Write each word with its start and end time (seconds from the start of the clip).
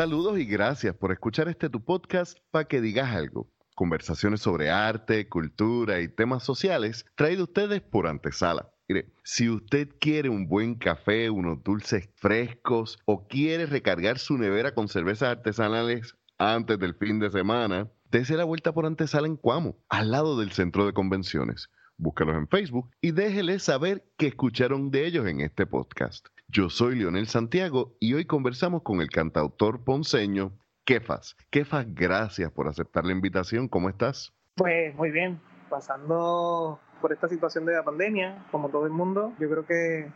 Saludos 0.00 0.38
y 0.38 0.46
gracias 0.46 0.96
por 0.96 1.12
escuchar 1.12 1.48
este 1.48 1.68
tu 1.68 1.84
podcast 1.84 2.38
para 2.50 2.64
que 2.64 2.80
digas 2.80 3.14
algo. 3.14 3.52
Conversaciones 3.74 4.40
sobre 4.40 4.70
arte, 4.70 5.28
cultura 5.28 6.00
y 6.00 6.08
temas 6.08 6.42
sociales 6.42 7.04
traído 7.16 7.44
ustedes 7.44 7.82
por 7.82 8.06
Antesala. 8.06 8.72
Mire, 8.88 9.12
si 9.24 9.50
usted 9.50 9.90
quiere 10.00 10.30
un 10.30 10.48
buen 10.48 10.76
café, 10.76 11.28
unos 11.28 11.62
dulces 11.62 12.08
frescos 12.16 12.98
o 13.04 13.28
quiere 13.28 13.66
recargar 13.66 14.18
su 14.18 14.38
nevera 14.38 14.72
con 14.72 14.88
cervezas 14.88 15.36
artesanales 15.36 16.16
antes 16.38 16.78
del 16.78 16.94
fin 16.94 17.18
de 17.18 17.30
semana, 17.30 17.90
dése 18.10 18.38
la 18.38 18.44
vuelta 18.44 18.72
por 18.72 18.86
Antesala 18.86 19.26
en 19.26 19.36
Cuamo, 19.36 19.84
al 19.90 20.12
lado 20.12 20.38
del 20.38 20.52
centro 20.52 20.86
de 20.86 20.94
convenciones. 20.94 21.68
Búscalos 21.98 22.36
en 22.36 22.48
Facebook 22.48 22.88
y 23.02 23.10
déjeles 23.10 23.64
saber 23.64 24.02
que 24.16 24.28
escucharon 24.28 24.90
de 24.90 25.04
ellos 25.04 25.26
en 25.26 25.42
este 25.42 25.66
podcast. 25.66 26.26
Yo 26.52 26.68
soy 26.68 26.96
Leonel 26.96 27.28
Santiago 27.28 27.96
y 28.00 28.14
hoy 28.14 28.24
conversamos 28.24 28.82
con 28.82 29.00
el 29.00 29.08
cantautor 29.08 29.84
ponceño 29.84 30.58
Kefas. 30.84 31.36
Kefas, 31.50 31.86
gracias 31.94 32.50
por 32.50 32.66
aceptar 32.66 33.04
la 33.04 33.12
invitación. 33.12 33.68
¿Cómo 33.68 33.88
estás? 33.88 34.32
Pues 34.56 34.92
muy 34.96 35.12
bien, 35.12 35.40
pasando 35.68 36.80
por 37.00 37.12
esta 37.12 37.28
situación 37.28 37.66
de 37.66 37.74
la 37.74 37.84
pandemia, 37.84 38.46
como 38.50 38.68
todo 38.68 38.84
el 38.86 38.90
mundo, 38.90 39.32
yo 39.38 39.48
creo 39.48 39.64
que 39.64 40.10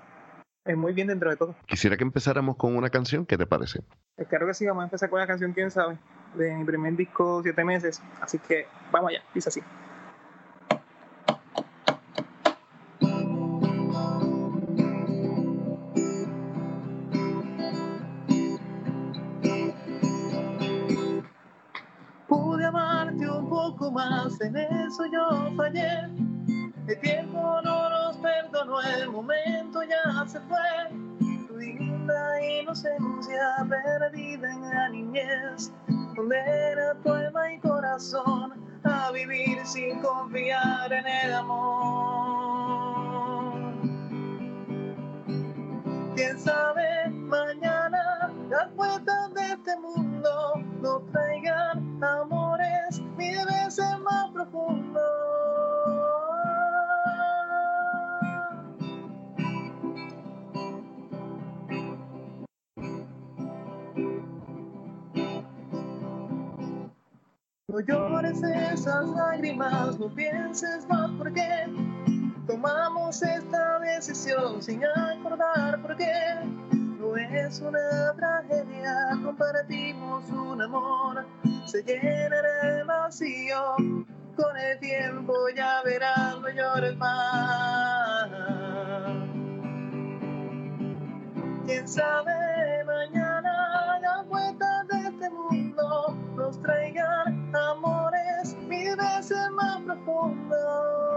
es 0.65 0.77
muy 0.77 0.93
bien 0.93 1.07
dentro 1.07 1.31
de 1.31 1.37
todo. 1.37 1.55
Quisiera 1.67 1.97
que 1.97 2.03
empezáramos 2.03 2.57
con 2.57 2.75
una 2.75 2.91
canción, 2.91 3.27
¿qué 3.27 3.39
te 3.39 3.47
parece? 3.47 3.85
Eh, 4.17 4.25
claro 4.29 4.49
que 4.49 4.55
sí, 4.55 4.67
vamos 4.67 4.83
a 4.83 4.85
empezar 4.87 5.11
con 5.11 5.21
la 5.21 5.29
canción, 5.29 5.53
quién 5.53 5.71
sabe, 5.71 5.99
de 6.35 6.53
mi 6.53 6.65
primer 6.65 6.97
disco, 6.97 7.45
Siete 7.45 7.63
Meses, 7.63 8.03
así 8.21 8.41
que 8.41 8.67
vamos 8.91 9.11
allá, 9.11 9.23
dice 9.33 9.51
así. 9.51 9.61
En 24.45 24.57
eso 24.57 25.07
yo 25.07 25.51
fallé. 25.57 26.09
El 26.87 27.01
tiempo 27.01 27.61
no 27.65 27.89
nos 27.89 28.17
perdonó, 28.19 28.81
el 28.83 29.11
momento 29.11 29.83
ya 29.83 30.27
se 30.27 30.39
fue. 30.41 30.59
Tu 31.49 31.57
linda 31.57 32.43
inocencia 32.43 33.67
perdida 33.69 34.53
en 34.53 34.61
la 34.61 34.89
niñez, 34.91 35.73
donde 36.15 36.37
era 36.37 36.95
tu 37.03 37.13
alma 37.13 37.53
y 37.55 37.59
corazón 37.61 38.53
a 38.85 39.11
vivir 39.13 39.65
sin 39.65 40.01
confiar 40.01 40.93
en 40.93 41.07
el 41.07 41.33
amor. 41.33 42.35
Quién 46.15 46.39
sabe, 46.39 47.09
mañana 47.09 48.31
las 48.51 48.69
puertas 48.73 49.35
de 49.35 49.53
este 49.53 49.77
mundo 49.81 50.55
nos 50.83 51.07
traigan 51.13 51.99
más 54.01 54.31
profundos. 54.33 55.03
No 67.69 67.81
llores 67.81 68.41
esas 68.43 69.09
lágrimas, 69.09 69.99
no 69.99 70.09
pienses 70.15 70.87
más 70.89 71.11
porque 71.19 71.67
tomamos 72.47 73.21
esta 73.23 73.81
decisión 73.81 74.63
sin 74.63 74.85
acordar 74.85 75.83
por 75.83 75.97
qué 75.97 76.13
no 77.01 77.17
es 77.17 77.61
una 77.61 78.15
tragedia, 78.17 78.64
compartimos 79.23 80.29
un 80.31 80.61
amor, 80.63 81.27
se 81.67 81.83
llenará 81.83 82.79
el 82.79 82.85
vacío, 82.85 83.77
con 84.37 84.57
el 84.57 84.79
tiempo 84.81 85.33
ya 85.57 85.83
verás, 85.85 86.41
no 86.41 86.49
llores 86.49 86.97
más. 86.97 88.31
Quién 91.67 91.89
sabe 91.89 92.85
mañana 92.85 93.99
las 94.01 94.29
vueltas 94.29 94.89
de 94.89 95.09
este 95.09 95.31
mundo 95.31 96.17
nos 96.37 96.61
traigan 96.61 97.51
amores 97.55 98.57
mil 98.69 98.97
veces 98.97 99.51
más 99.53 99.81
profundos. 99.83 101.14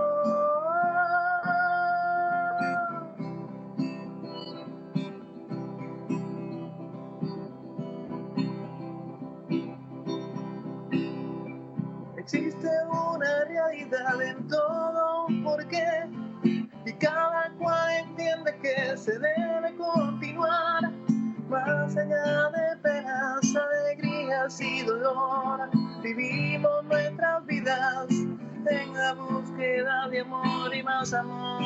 Alegrías 24.47 24.61
y 24.61 24.83
dolor. 24.83 25.69
Vivimos 26.01 26.83
nuestras 26.85 27.45
vidas 27.45 28.07
en 28.09 28.93
la 28.93 29.13
búsqueda 29.13 30.07
de 30.09 30.21
amor 30.21 30.75
y 30.75 30.83
más 30.83 31.13
amor. 31.13 31.61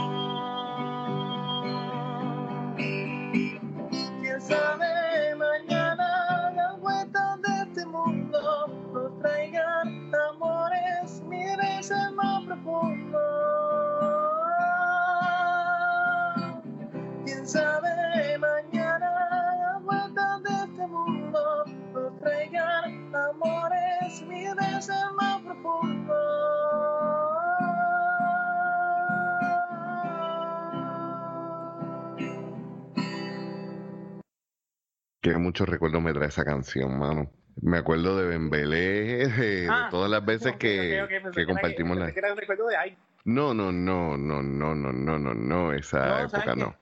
Quién 2.75 4.41
sabe 4.41 5.35
mañana 5.35 6.51
las 6.55 6.79
vueltas 6.79 7.41
de 7.41 7.63
este 7.63 7.85
mundo 7.85 8.67
nos 8.93 9.19
traigan 9.19 10.11
amores 10.31 11.21
mil 11.27 11.57
veces 11.57 12.11
más 12.15 12.43
profundos. 12.45 13.60
Que 35.21 35.37
muchos 35.37 35.69
recuerdos 35.69 36.01
me 36.01 36.13
trae 36.13 36.29
esa 36.29 36.43
canción, 36.43 36.97
mano. 36.97 37.31
Me 37.61 37.77
acuerdo 37.77 38.17
de 38.17 38.27
Bembelé, 38.27 39.27
de, 39.27 39.67
Ah, 39.69 39.85
de 39.85 39.91
todas 39.91 40.09
las 40.09 40.25
veces 40.25 40.53
que, 40.53 41.05
que 41.07 41.31
que 41.31 41.45
compartimos 41.45 41.97
pensé 41.97 42.07
la... 42.07 42.13
que 42.13 42.19
era 42.19 42.29
el 42.29 42.37
recuerdo 42.37 42.67
de 42.67 42.75
ay. 42.77 42.97
No, 43.23 43.53
no, 43.53 43.71
no, 43.71 44.17
no, 44.17 44.41
no, 44.41 44.73
no, 44.73 44.91
no, 44.91 45.19
no, 45.19 45.33
no, 45.33 45.73
esa 45.73 45.99
No, 45.99 46.29
¿sabes 46.29 46.33
época 46.33 46.55
no. 46.55 46.75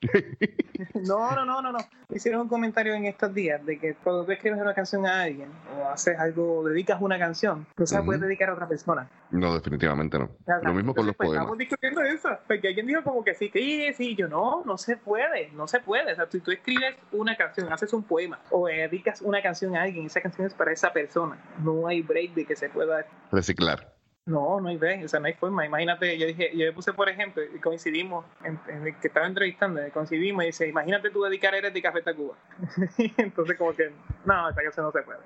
No, 1.06 1.36
no, 1.36 1.46
no, 1.46 1.62
no, 1.62 1.72
no. 1.74 1.80
Hicieron 2.10 2.42
un 2.42 2.48
comentario 2.48 2.94
en 2.94 3.06
estos 3.06 3.34
días 3.34 3.66
de 3.66 3.78
que 3.78 3.96
cuando 3.96 4.26
tú 4.26 4.32
escribes 4.32 4.60
una 4.62 4.74
canción 4.74 5.06
a 5.06 5.24
alguien 5.24 5.50
o 5.78 5.90
haces 5.90 6.18
algo, 6.18 6.64
dedicas 6.64 7.02
una 7.02 7.20
canción, 7.20 7.68
tú 7.76 7.86
se 7.86 7.96
la 7.96 8.04
puedes 8.04 8.22
dedicar 8.22 8.50
a 8.50 8.54
otra 8.54 8.68
persona. 8.68 9.10
No, 9.32 9.54
definitivamente 9.54 10.18
no. 10.18 10.30
Lo 10.64 10.74
mismo 10.74 10.96
con 10.96 11.08
los 11.08 11.16
pues, 11.16 11.28
poemas. 11.28 11.44
Estamos 11.44 11.58
discutiendo 11.58 12.02
eso. 12.02 12.30
Porque 12.48 12.70
alguien 12.70 12.88
dijo 12.88 13.04
como 13.04 13.24
que 13.24 13.34
sí, 13.36 13.50
que 13.50 13.94
sí, 13.94 14.16
yo 14.16 14.28
no, 14.28 14.64
no 14.66 14.78
se 14.78 14.96
puede, 14.96 15.52
no 15.52 15.68
se 15.68 15.80
puede. 15.82 16.14
O 16.14 16.16
sea, 16.16 16.28
si 16.30 16.40
tú 16.40 16.52
escribes 16.52 16.96
una 17.12 17.36
canción, 17.36 17.72
haces 17.72 17.92
un 17.94 18.04
poema 18.04 18.40
o 18.50 18.68
dedicas 18.68 19.22
una 19.22 19.42
canción 19.42 19.76
a 19.76 19.84
alguien, 19.84 20.06
esa 20.06 20.22
canción 20.22 20.48
es 20.48 20.54
para 20.54 20.72
esa 20.72 20.94
persona. 20.94 21.38
No 21.64 21.88
hay 21.88 22.02
break 22.02 22.34
de 22.34 22.46
que 22.46 22.56
se 22.56 22.70
pueda 22.70 23.06
Reciclar. 23.32 23.99
No, 24.26 24.62
no 24.62 24.70
hay 24.70 24.78
break, 24.78 25.06
o 25.06 25.08
sea, 25.08 25.20
no 25.20 25.26
hay 25.28 25.34
forma. 25.34 25.66
Imagínate, 25.66 26.18
yo 26.18 26.28
dije, 26.28 26.52
yo 26.54 26.66
le 26.66 26.74
puse 26.74 26.94
por 26.94 27.10
ejemplo, 27.10 27.42
y 27.44 27.60
coincidimos, 27.60 28.26
en, 28.44 28.60
en 28.68 28.88
el 28.88 28.96
que 29.00 29.08
estaba 29.08 29.26
entrevistando, 29.26 29.82
coincidimos 29.92 30.44
y 30.44 30.48
dice, 30.48 30.68
imagínate 30.68 31.10
tú 31.10 31.24
dedicar 31.24 31.56
Eres 31.56 31.74
de 31.74 31.82
Café 31.82 32.02
Tacuba. 32.02 32.36
Entonces 33.18 33.58
como 33.58 33.74
que, 33.76 33.92
no, 34.26 34.50
esa 34.50 34.62
canción 34.62 34.86
no 34.86 34.92
se 34.92 35.02
puede. 35.02 35.20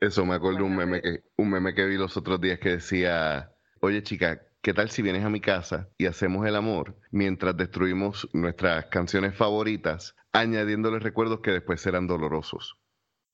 Eso 0.00 0.24
me 0.26 0.34
acuerdo 0.34 0.64
un 0.64 0.76
meme 0.76 0.98
Imagínate. 0.98 1.22
que 1.22 1.28
un 1.36 1.50
meme 1.50 1.74
que 1.74 1.86
vi 1.86 1.96
los 1.96 2.16
otros 2.16 2.40
días 2.40 2.58
que 2.58 2.70
decía, 2.70 3.52
"Oye, 3.80 4.02
chica, 4.02 4.40
¿qué 4.62 4.72
tal 4.72 4.90
si 4.90 5.02
vienes 5.02 5.24
a 5.24 5.28
mi 5.28 5.40
casa 5.40 5.88
y 5.98 6.06
hacemos 6.06 6.46
el 6.46 6.54
amor 6.56 6.96
mientras 7.10 7.56
destruimos 7.56 8.28
nuestras 8.32 8.86
canciones 8.86 9.34
favoritas, 9.36 10.14
añadiéndole 10.32 10.98
recuerdos 11.00 11.40
que 11.40 11.50
después 11.52 11.80
serán 11.80 12.06
dolorosos?" 12.06 12.76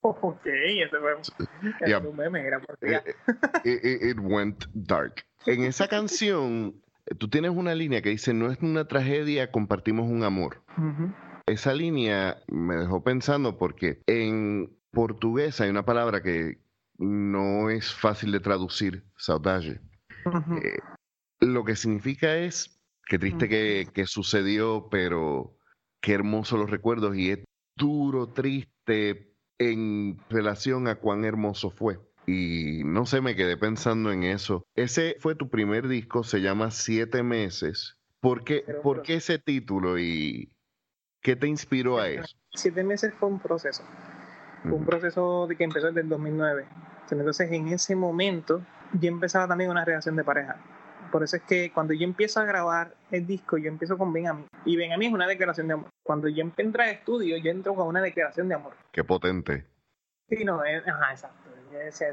Ok, 0.06 0.44
ese 0.44 0.96
fue 0.98 2.08
un 2.10 2.16
meme, 2.16 2.46
era 2.46 2.60
por 2.60 2.76
Eh, 2.82 3.00
It, 3.64 3.84
it- 3.84 4.02
it 4.02 4.18
went 4.20 4.64
dark. 4.74 5.24
En 5.46 5.64
esa 5.64 5.88
canción, 5.88 6.74
eh, 7.06 7.14
tú 7.14 7.28
tienes 7.28 7.52
una 7.52 7.74
línea 7.74 8.02
que 8.02 8.10
dice, 8.10 8.34
no 8.34 8.50
es 8.52 8.58
una 8.60 8.86
tragedia, 8.86 9.50
compartimos 9.50 10.06
un 10.10 10.22
amor. 10.22 10.62
Esa 11.46 11.72
línea 11.72 12.36
me 12.48 12.76
dejó 12.76 13.02
pensando 13.02 13.56
porque 13.56 14.02
en 14.06 14.76
portugués 14.90 15.60
hay 15.62 15.70
una 15.70 15.86
palabra 15.86 16.22
que 16.22 16.58
no 16.98 17.70
es 17.70 17.92
fácil 17.94 18.30
de 18.32 18.40
traducir, 18.40 19.04
saudade. 19.16 19.80
Eh, 20.62 20.78
lo 21.40 21.64
que 21.64 21.76
significa 21.76 22.36
es 22.36 22.78
que 23.06 23.18
triste 23.18 23.48
que, 23.48 23.88
que 23.92 24.06
sucedió, 24.06 24.88
pero 24.90 25.56
qué 26.02 26.12
hermosos 26.12 26.58
los 26.58 26.70
recuerdos 26.70 27.16
y 27.16 27.30
es 27.30 27.38
duro, 27.76 28.32
triste, 28.32 29.33
en 29.58 30.18
relación 30.28 30.88
a 30.88 30.96
cuán 30.96 31.24
hermoso 31.24 31.70
fue. 31.70 31.98
Y 32.26 32.82
no 32.84 33.04
sé, 33.06 33.20
me 33.20 33.36
quedé 33.36 33.56
pensando 33.56 34.10
en 34.10 34.22
eso. 34.22 34.64
Ese 34.74 35.16
fue 35.20 35.34
tu 35.34 35.50
primer 35.50 35.88
disco, 35.88 36.24
se 36.24 36.40
llama 36.40 36.70
Siete 36.70 37.22
Meses. 37.22 37.98
¿Por 38.20 38.44
qué, 38.44 38.64
¿por 38.82 39.02
qué 39.02 39.16
ese 39.16 39.38
título 39.38 39.98
y 39.98 40.50
qué 41.20 41.36
te 41.36 41.46
inspiró 41.46 41.98
a 41.98 42.08
eso? 42.08 42.34
Siete 42.54 42.82
Meses 42.82 43.12
fue 43.18 43.28
un 43.28 43.38
proceso. 43.38 43.84
Fue 44.62 44.72
un 44.72 44.86
proceso 44.86 45.46
de 45.46 45.56
que 45.56 45.64
empezó 45.64 45.88
desde 45.88 46.00
el 46.00 46.08
2009. 46.08 46.66
Entonces, 47.10 47.52
en 47.52 47.68
ese 47.68 47.94
momento, 47.94 48.62
yo 48.98 49.08
empezaba 49.08 49.46
también 49.46 49.70
una 49.70 49.84
relación 49.84 50.16
de 50.16 50.24
pareja. 50.24 50.56
Por 51.14 51.22
eso 51.22 51.36
es 51.36 51.44
que 51.44 51.70
cuando 51.72 51.94
yo 51.94 52.02
empiezo 52.02 52.40
a 52.40 52.44
grabar 52.44 52.92
el 53.12 53.24
disco, 53.24 53.56
yo 53.56 53.68
empiezo 53.68 53.96
con 53.96 54.12
Benjamin. 54.12 54.48
Y 54.64 54.74
Benjamin 54.74 55.10
es 55.10 55.14
una 55.14 55.28
declaración 55.28 55.68
de 55.68 55.74
amor. 55.74 55.88
Cuando 56.02 56.26
yo 56.26 56.44
entro 56.56 56.82
al 56.82 56.88
estudio, 56.88 57.36
yo 57.36 57.52
entro 57.52 57.72
con 57.76 57.86
una 57.86 58.02
declaración 58.02 58.48
de 58.48 58.56
amor. 58.56 58.72
Qué 58.90 59.04
potente. 59.04 59.64
Sí, 60.28 60.44
no, 60.44 60.64
es, 60.64 60.82
ajá, 60.84 61.12
exacto. 61.12 61.43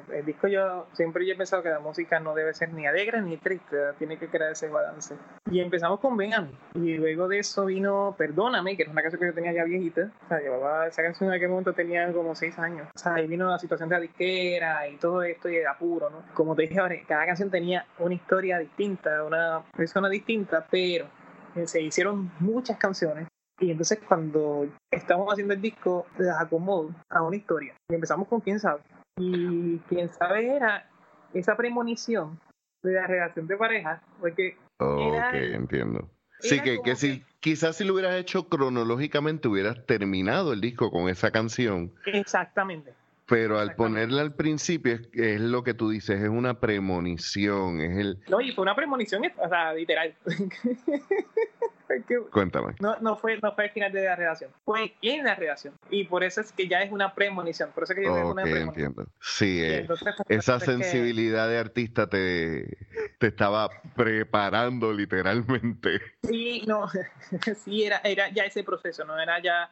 El 0.09 0.25
disco 0.25 0.47
yo 0.47 0.87
siempre 0.93 1.25
yo 1.25 1.33
he 1.33 1.37
pensado 1.37 1.63
que 1.63 1.69
la 1.69 1.79
música 1.79 2.19
no 2.19 2.33
debe 2.33 2.53
ser 2.53 2.73
ni 2.73 2.87
alegre 2.87 3.21
ni 3.21 3.37
triste, 3.37 3.77
tiene 3.97 4.17
que 4.17 4.27
crear 4.27 4.51
ese 4.51 4.67
balance. 4.67 5.15
Y 5.49 5.59
empezamos 5.59 5.99
con 5.99 6.17
Benjamin. 6.17 6.57
Y 6.75 6.95
luego 6.95 7.27
de 7.27 7.39
eso 7.39 7.65
vino 7.65 8.15
Perdóname, 8.17 8.75
que 8.75 8.83
era 8.83 8.91
una 8.91 9.01
canción 9.01 9.19
que 9.19 9.27
yo 9.27 9.33
tenía 9.33 9.53
ya 9.53 9.63
viejita. 9.63 10.11
O 10.25 10.27
sea, 10.27 10.39
llevaba 10.39 10.87
esa 10.87 11.03
canción 11.03 11.29
en 11.29 11.35
aquel 11.35 11.49
momento 11.49 11.73
tenía 11.73 12.11
como 12.11 12.35
seis 12.35 12.57
años. 12.59 12.87
O 12.95 12.99
sea, 12.99 13.15
ahí 13.15 13.27
vino 13.27 13.49
la 13.49 13.59
situación 13.59 13.89
de 13.89 13.95
la 13.95 14.01
disquera 14.01 14.87
y 14.87 14.97
todo 14.97 15.23
esto 15.23 15.49
y 15.49 15.57
el 15.57 15.67
apuro, 15.67 16.09
¿no? 16.09 16.23
Como 16.33 16.55
te 16.55 16.63
dije 16.63 16.79
ahora, 16.79 16.95
cada 17.07 17.25
canción 17.25 17.49
tenía 17.49 17.85
una 17.99 18.13
historia 18.13 18.59
distinta, 18.59 19.23
una 19.23 19.63
persona 19.75 20.09
distinta, 20.09 20.65
pero 20.69 21.07
eh, 21.55 21.67
se 21.67 21.81
hicieron 21.81 22.31
muchas 22.39 22.77
canciones 22.77 23.27
y 23.61 23.69
entonces 23.69 23.99
cuando 24.07 24.67
estamos 24.89 25.31
haciendo 25.31 25.53
el 25.53 25.61
disco, 25.61 26.07
las 26.17 26.41
acomodo 26.41 26.95
a 27.09 27.21
una 27.21 27.35
historia. 27.35 27.75
Y 27.89 27.93
empezamos 27.93 28.27
con 28.27 28.41
quién 28.41 28.59
sabe. 28.59 28.81
Y 29.17 29.77
quién 29.89 30.09
sabe 30.09 30.55
era 30.55 30.89
esa 31.33 31.55
premonición 31.55 32.39
de 32.83 32.93
la 32.93 33.07
relación 33.07 33.47
de 33.47 33.57
pareja, 33.57 34.01
porque... 34.19 34.57
ok, 34.77 35.33
entiendo. 35.33 36.09
Sí, 36.39 36.59
que, 36.61 36.81
que 36.83 36.95
si 36.95 37.23
quizás 37.39 37.75
si 37.75 37.83
lo 37.83 37.93
hubieras 37.93 38.15
hecho 38.15 38.49
cronológicamente 38.49 39.47
hubieras 39.47 39.85
terminado 39.85 40.53
el 40.53 40.61
disco 40.61 40.91
con 40.91 41.07
esa 41.07 41.31
canción. 41.31 41.93
Exactamente. 42.05 42.93
Pero 43.31 43.59
al 43.59 43.75
ponerla 43.75 44.21
al 44.21 44.33
principio 44.33 44.93
es, 44.93 45.07
es, 45.13 45.39
lo 45.39 45.63
que 45.63 45.73
tú 45.73 45.89
dices, 45.89 46.21
es 46.21 46.27
una 46.27 46.59
premonición, 46.59 47.79
es 47.79 47.97
el... 47.97 48.19
No, 48.27 48.41
y 48.41 48.51
fue 48.51 48.63
una 48.63 48.75
premonición, 48.75 49.23
o 49.37 49.47
sea, 49.47 49.73
literal. 49.73 50.13
Cuéntame. 52.31 52.75
No, 52.79 52.97
no, 52.99 53.15
fue, 53.15 53.39
no 53.41 53.53
fue 53.53 53.65
el 53.65 53.71
final 53.71 53.91
de 53.91 54.03
la 54.03 54.15
relación, 54.17 54.51
fue 54.65 54.95
en 55.01 55.23
la 55.23 55.35
relación. 55.35 55.73
Y 55.89 56.05
por 56.05 56.25
eso 56.25 56.41
es 56.41 56.51
que 56.51 56.67
ya 56.67 56.81
es 56.81 56.91
una 56.91 57.15
premonición. 57.15 57.69
Por 57.73 57.83
eso 57.83 57.93
es 57.93 57.99
que 57.99 58.05
yo 58.05 58.11
okay, 58.11 58.23
una 58.23 58.43
premonición. 58.43 58.87
entiendo. 58.87 59.11
Sí, 59.21 59.61
eh, 59.61 59.79
Entonces, 59.79 60.13
pues, 60.17 60.39
esa 60.39 60.59
sensibilidad 60.59 61.47
que... 61.47 61.53
de 61.53 61.59
artista 61.59 62.07
te, 62.07 62.77
te 63.17 63.27
estaba 63.27 63.69
preparando 63.95 64.91
literalmente. 64.91 66.01
Sí, 66.23 66.63
no, 66.67 66.89
sí, 67.63 67.83
era, 67.83 68.01
era 68.03 68.29
ya 68.29 68.43
ese 68.43 68.63
proceso, 68.63 69.05
no 69.05 69.17
era 69.17 69.41
ya. 69.41 69.71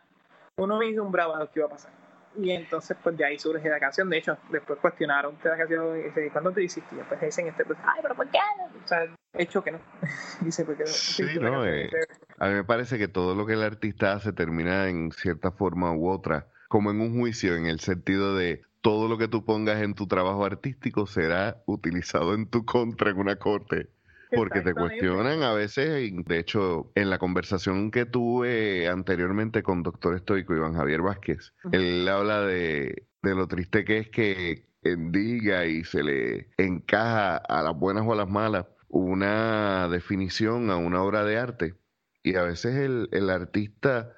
Uno 0.55 0.79
vislumbraba 0.79 1.39
lo 1.39 1.51
que 1.51 1.59
iba 1.59 1.67
a 1.67 1.71
pasar. 1.71 1.98
Y 2.41 2.51
entonces, 2.51 2.97
pues 3.01 3.17
de 3.17 3.25
ahí 3.25 3.37
surge 3.37 3.69
la 3.69 3.79
canción. 3.79 4.09
De 4.09 4.17
hecho, 4.17 4.37
después 4.49 4.79
cuestionaron 4.79 5.35
la 5.43 5.57
canción, 5.57 6.01
dice, 6.01 6.29
¿cuándo 6.31 6.51
te 6.51 6.63
hiciste? 6.63 6.95
Y 6.95 6.97
después 6.97 7.19
dicen, 7.19 7.47
este, 7.47 7.65
pues, 7.65 7.77
ay, 7.83 7.99
pero 8.01 8.15
¿por 8.15 8.29
qué? 8.29 8.39
O 8.83 8.87
sea, 8.87 9.05
hecho 9.33 9.63
que 9.63 9.71
no. 9.71 9.79
dice, 10.41 10.65
porque 10.65 10.85
sí, 10.87 11.23
no, 11.39 11.65
eh, 11.65 11.89
a 12.37 12.47
mí 12.47 12.53
me 12.53 12.63
parece 12.63 12.97
que 12.97 13.07
todo 13.07 13.35
lo 13.35 13.45
que 13.45 13.53
el 13.53 13.63
artista 13.63 14.13
hace 14.13 14.33
termina 14.33 14.87
en 14.87 15.11
cierta 15.11 15.51
forma 15.51 15.93
u 15.93 16.09
otra, 16.09 16.47
como 16.67 16.91
en 16.91 17.01
un 17.01 17.19
juicio, 17.19 17.55
en 17.55 17.65
el 17.65 17.79
sentido 17.79 18.35
de 18.35 18.63
todo 18.81 19.07
lo 19.07 19.17
que 19.17 19.27
tú 19.27 19.43
pongas 19.43 19.81
en 19.81 19.93
tu 19.93 20.07
trabajo 20.07 20.45
artístico 20.45 21.05
será 21.05 21.61
utilizado 21.65 22.33
en 22.33 22.47
tu 22.47 22.65
contra 22.65 23.11
en 23.11 23.17
una 23.17 23.35
corte. 23.35 23.89
Porque 24.35 24.61
te 24.61 24.73
cuestionan 24.73 25.43
a 25.43 25.53
veces, 25.53 26.11
de 26.25 26.39
hecho, 26.39 26.91
en 26.95 27.09
la 27.09 27.17
conversación 27.17 27.91
que 27.91 28.05
tuve 28.05 28.87
anteriormente 28.87 29.63
con 29.63 29.83
doctor 29.83 30.15
estoico 30.15 30.55
Iván 30.55 30.75
Javier 30.75 31.01
Vázquez, 31.01 31.53
él 31.71 32.07
habla 32.07 32.41
de, 32.41 33.07
de 33.21 33.35
lo 33.35 33.47
triste 33.47 33.83
que 33.85 33.97
es 33.99 34.09
que 34.09 34.69
diga 34.83 35.65
y 35.65 35.83
se 35.83 36.03
le 36.03 36.49
encaja 36.57 37.37
a 37.37 37.63
las 37.63 37.75
buenas 37.77 38.05
o 38.07 38.13
a 38.13 38.15
las 38.15 38.29
malas 38.29 38.65
una 38.87 39.87
definición 39.89 40.69
a 40.71 40.77
una 40.77 41.01
obra 41.03 41.23
de 41.23 41.37
arte. 41.37 41.75
Y 42.23 42.35
a 42.35 42.43
veces 42.43 42.75
el, 42.75 43.09
el 43.11 43.29
artista 43.29 44.13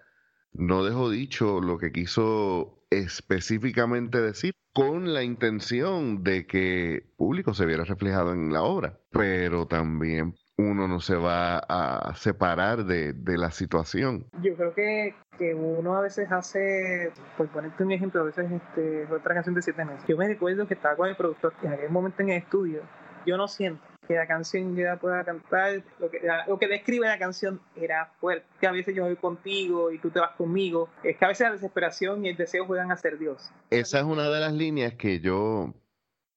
no 0.53 0.83
dejó 0.83 1.09
dicho 1.09 1.61
lo 1.61 1.77
que 1.77 1.91
quiso 1.91 2.80
específicamente 2.91 4.21
decir 4.21 4.53
con 4.73 5.13
la 5.13 5.23
intención 5.23 6.23
de 6.23 6.45
que 6.45 6.95
el 6.95 7.03
público 7.17 7.53
se 7.53 7.65
viera 7.65 7.83
reflejado 7.83 8.33
en 8.33 8.53
la 8.53 8.63
obra, 8.63 8.99
pero 9.11 9.65
también 9.65 10.35
uno 10.57 10.87
no 10.87 10.99
se 10.99 11.15
va 11.15 11.57
a 11.57 12.13
separar 12.15 12.85
de, 12.85 13.13
de 13.13 13.37
la 13.37 13.51
situación. 13.51 14.27
Yo 14.43 14.55
creo 14.55 14.73
que, 14.73 15.15
que, 15.37 15.55
uno 15.55 15.95
a 15.95 16.01
veces 16.01 16.31
hace, 16.31 17.11
por 17.37 17.47
ponerte 17.47 17.83
un 17.83 17.91
ejemplo, 17.91 18.21
a 18.21 18.25
veces 18.25 18.51
este, 18.51 19.05
otra 19.11 19.33
canción 19.33 19.55
de 19.55 19.61
siete 19.61 19.83
meses. 19.83 20.03
Yo 20.07 20.17
me 20.17 20.27
recuerdo 20.27 20.67
que 20.67 20.75
estaba 20.75 20.95
con 20.95 21.09
el 21.09 21.15
productor 21.15 21.53
en 21.63 21.73
aquel 21.73 21.89
momento 21.89 22.21
en 22.21 22.29
el 22.29 22.37
estudio, 22.37 22.81
yo 23.25 23.37
no 23.37 23.47
siento 23.47 23.90
que 24.07 24.15
la 24.15 24.27
canción 24.27 24.75
ya 24.75 24.97
pueda 24.97 25.23
cantar, 25.23 25.83
lo 25.99 26.09
que, 26.09 26.21
lo 26.47 26.57
que 26.57 26.67
describe 26.67 27.07
la 27.07 27.19
canción 27.19 27.61
era 27.75 28.11
fuerte. 28.19 28.45
Que 28.59 28.67
a 28.67 28.71
veces 28.71 28.95
yo 28.95 29.03
voy 29.03 29.15
contigo 29.15 29.91
y 29.91 29.99
tú 29.99 30.09
te 30.09 30.19
vas 30.19 30.31
conmigo. 30.35 30.89
Es 31.03 31.17
que 31.17 31.25
a 31.25 31.27
veces 31.29 31.47
la 31.47 31.53
desesperación 31.53 32.25
y 32.25 32.29
el 32.29 32.37
deseo 32.37 32.65
juegan 32.65 32.91
a 32.91 32.97
ser 32.97 33.17
Dios. 33.17 33.51
Esa 33.69 33.99
es 33.99 34.05
una 34.05 34.29
de 34.29 34.39
las 34.39 34.53
líneas 34.53 34.95
que 34.95 35.19
yo, 35.19 35.73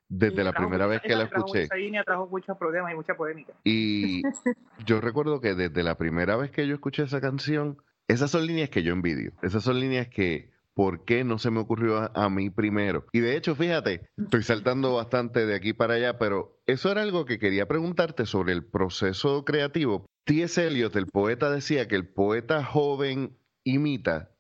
desde 0.09 0.45
la 0.45 0.53
primera 0.53 0.87
vez 0.87 1.01
que 1.01 1.17
la 1.17 1.25
escuché. 1.25 1.63
Esa 1.63 1.77
línea 1.77 2.05
trajo 2.05 2.27
muchos 2.27 2.57
problemas 2.59 2.93
y 2.93 2.95
mucha 2.95 3.15
polémica. 3.15 3.55
Y 3.65 4.23
yo 4.85 5.01
recuerdo 5.01 5.41
que 5.41 5.55
desde 5.55 5.83
la 5.83 5.97
primera 5.97 6.37
vez 6.37 6.51
que 6.51 6.67
yo 6.67 6.75
escuché 6.75 7.05
esa 7.05 7.21
canción, 7.21 7.79
esas 8.09 8.31
son 8.31 8.47
líneas 8.47 8.69
que 8.69 8.83
yo 8.83 8.93
envidio. 8.93 9.33
Esas 9.43 9.65
son 9.65 9.81
líneas 9.81 10.09
que 10.09 10.54
¿por 10.75 11.05
qué 11.05 11.25
no 11.25 11.39
se 11.39 11.51
me 11.51 11.61
ocurrió 11.61 12.11
a, 12.15 12.29
mí 12.29 12.51
primero? 12.51 13.07
Y 13.13 13.21
de 13.21 13.37
hecho, 13.37 13.55
fíjate, 13.55 14.09
estoy 14.17 14.43
saltando 14.43 14.95
bastante 14.95 15.47
de 15.47 15.55
aquí 15.55 15.73
para 15.73 15.95
allá, 15.95 16.19
pero 16.19 16.61
eso 16.67 16.91
era 16.91 17.03
algo 17.03 17.25
que 17.25 17.39
quería 17.39 17.67
preguntarte 17.67 18.27
sobre 18.27 18.53
el 18.53 18.65
proceso 18.65 19.45
creativo. 19.45 20.07
T.S. 20.25 20.67
Eliot, 20.67 20.97
el 20.97 21.07
poeta, 21.07 21.51
decía 21.51 21.89
que 21.89 21.97
el 21.97 22.09
poeta 22.09 22.65
joven 22.65 23.39
imita, 23.63 24.31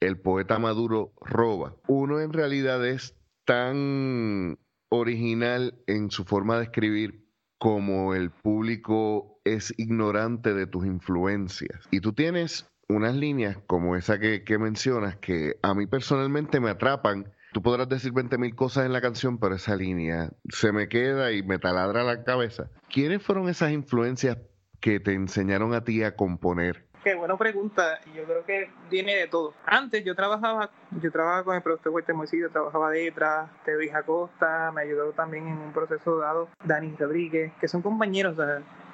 el 0.00 0.20
poeta 0.20 0.58
maduro 0.58 1.12
roba. 1.20 1.76
Uno 1.86 2.20
en 2.20 2.32
realidad 2.32 2.86
es 2.86 3.16
tan 3.44 4.58
original 4.90 5.82
en 5.86 6.10
su 6.10 6.24
forma 6.24 6.58
de 6.58 6.64
escribir 6.64 7.22
como 7.58 8.14
el 8.14 8.30
público 8.30 9.40
es 9.44 9.72
ignorante 9.76 10.52
de 10.52 10.66
tus 10.66 10.84
influencias. 10.84 11.86
Y 11.90 12.00
tú 12.00 12.12
tienes 12.12 12.71
unas 12.88 13.14
líneas 13.14 13.58
como 13.66 13.96
esa 13.96 14.18
que, 14.18 14.44
que, 14.44 14.58
mencionas 14.58 15.16
que 15.16 15.56
a 15.62 15.74
mí 15.74 15.86
personalmente 15.86 16.60
me 16.60 16.70
atrapan. 16.70 17.32
Tú 17.52 17.62
podrás 17.62 17.88
decir 17.88 18.12
20 18.12 18.38
mil 18.38 18.54
cosas 18.54 18.86
en 18.86 18.92
la 18.92 19.00
canción, 19.00 19.38
pero 19.38 19.54
esa 19.54 19.76
línea 19.76 20.30
se 20.48 20.72
me 20.72 20.88
queda 20.88 21.32
y 21.32 21.42
me 21.42 21.58
taladra 21.58 22.02
la 22.02 22.24
cabeza. 22.24 22.70
¿Quiénes 22.90 23.22
fueron 23.22 23.48
esas 23.48 23.72
influencias 23.72 24.38
que 24.80 25.00
te 25.00 25.12
enseñaron 25.12 25.74
a 25.74 25.84
ti 25.84 26.02
a 26.02 26.16
componer? 26.16 26.86
Qué 27.02 27.16
buena 27.16 27.36
pregunta. 27.36 28.00
Yo 28.14 28.24
creo 28.24 28.44
que 28.44 28.70
viene 28.88 29.16
de 29.16 29.26
todo. 29.26 29.54
Antes 29.66 30.04
yo 30.04 30.14
trabajaba, 30.14 30.70
yo 31.00 31.10
trabajaba 31.10 31.42
con 31.42 31.56
el 31.56 31.62
productor 31.62 31.92
Huerta 31.92 32.14
Moisés, 32.14 32.40
trabajaba 32.52 32.90
detrás, 32.90 33.50
Teo 33.64 33.78
Acosta, 33.92 34.70
me 34.72 34.82
ayudó 34.82 35.10
también 35.10 35.48
en 35.48 35.58
un 35.58 35.72
proceso 35.72 36.18
dado 36.18 36.48
Dani 36.64 36.94
Rodríguez, 36.96 37.52
que 37.60 37.66
son 37.66 37.82
compañeros 37.82 38.36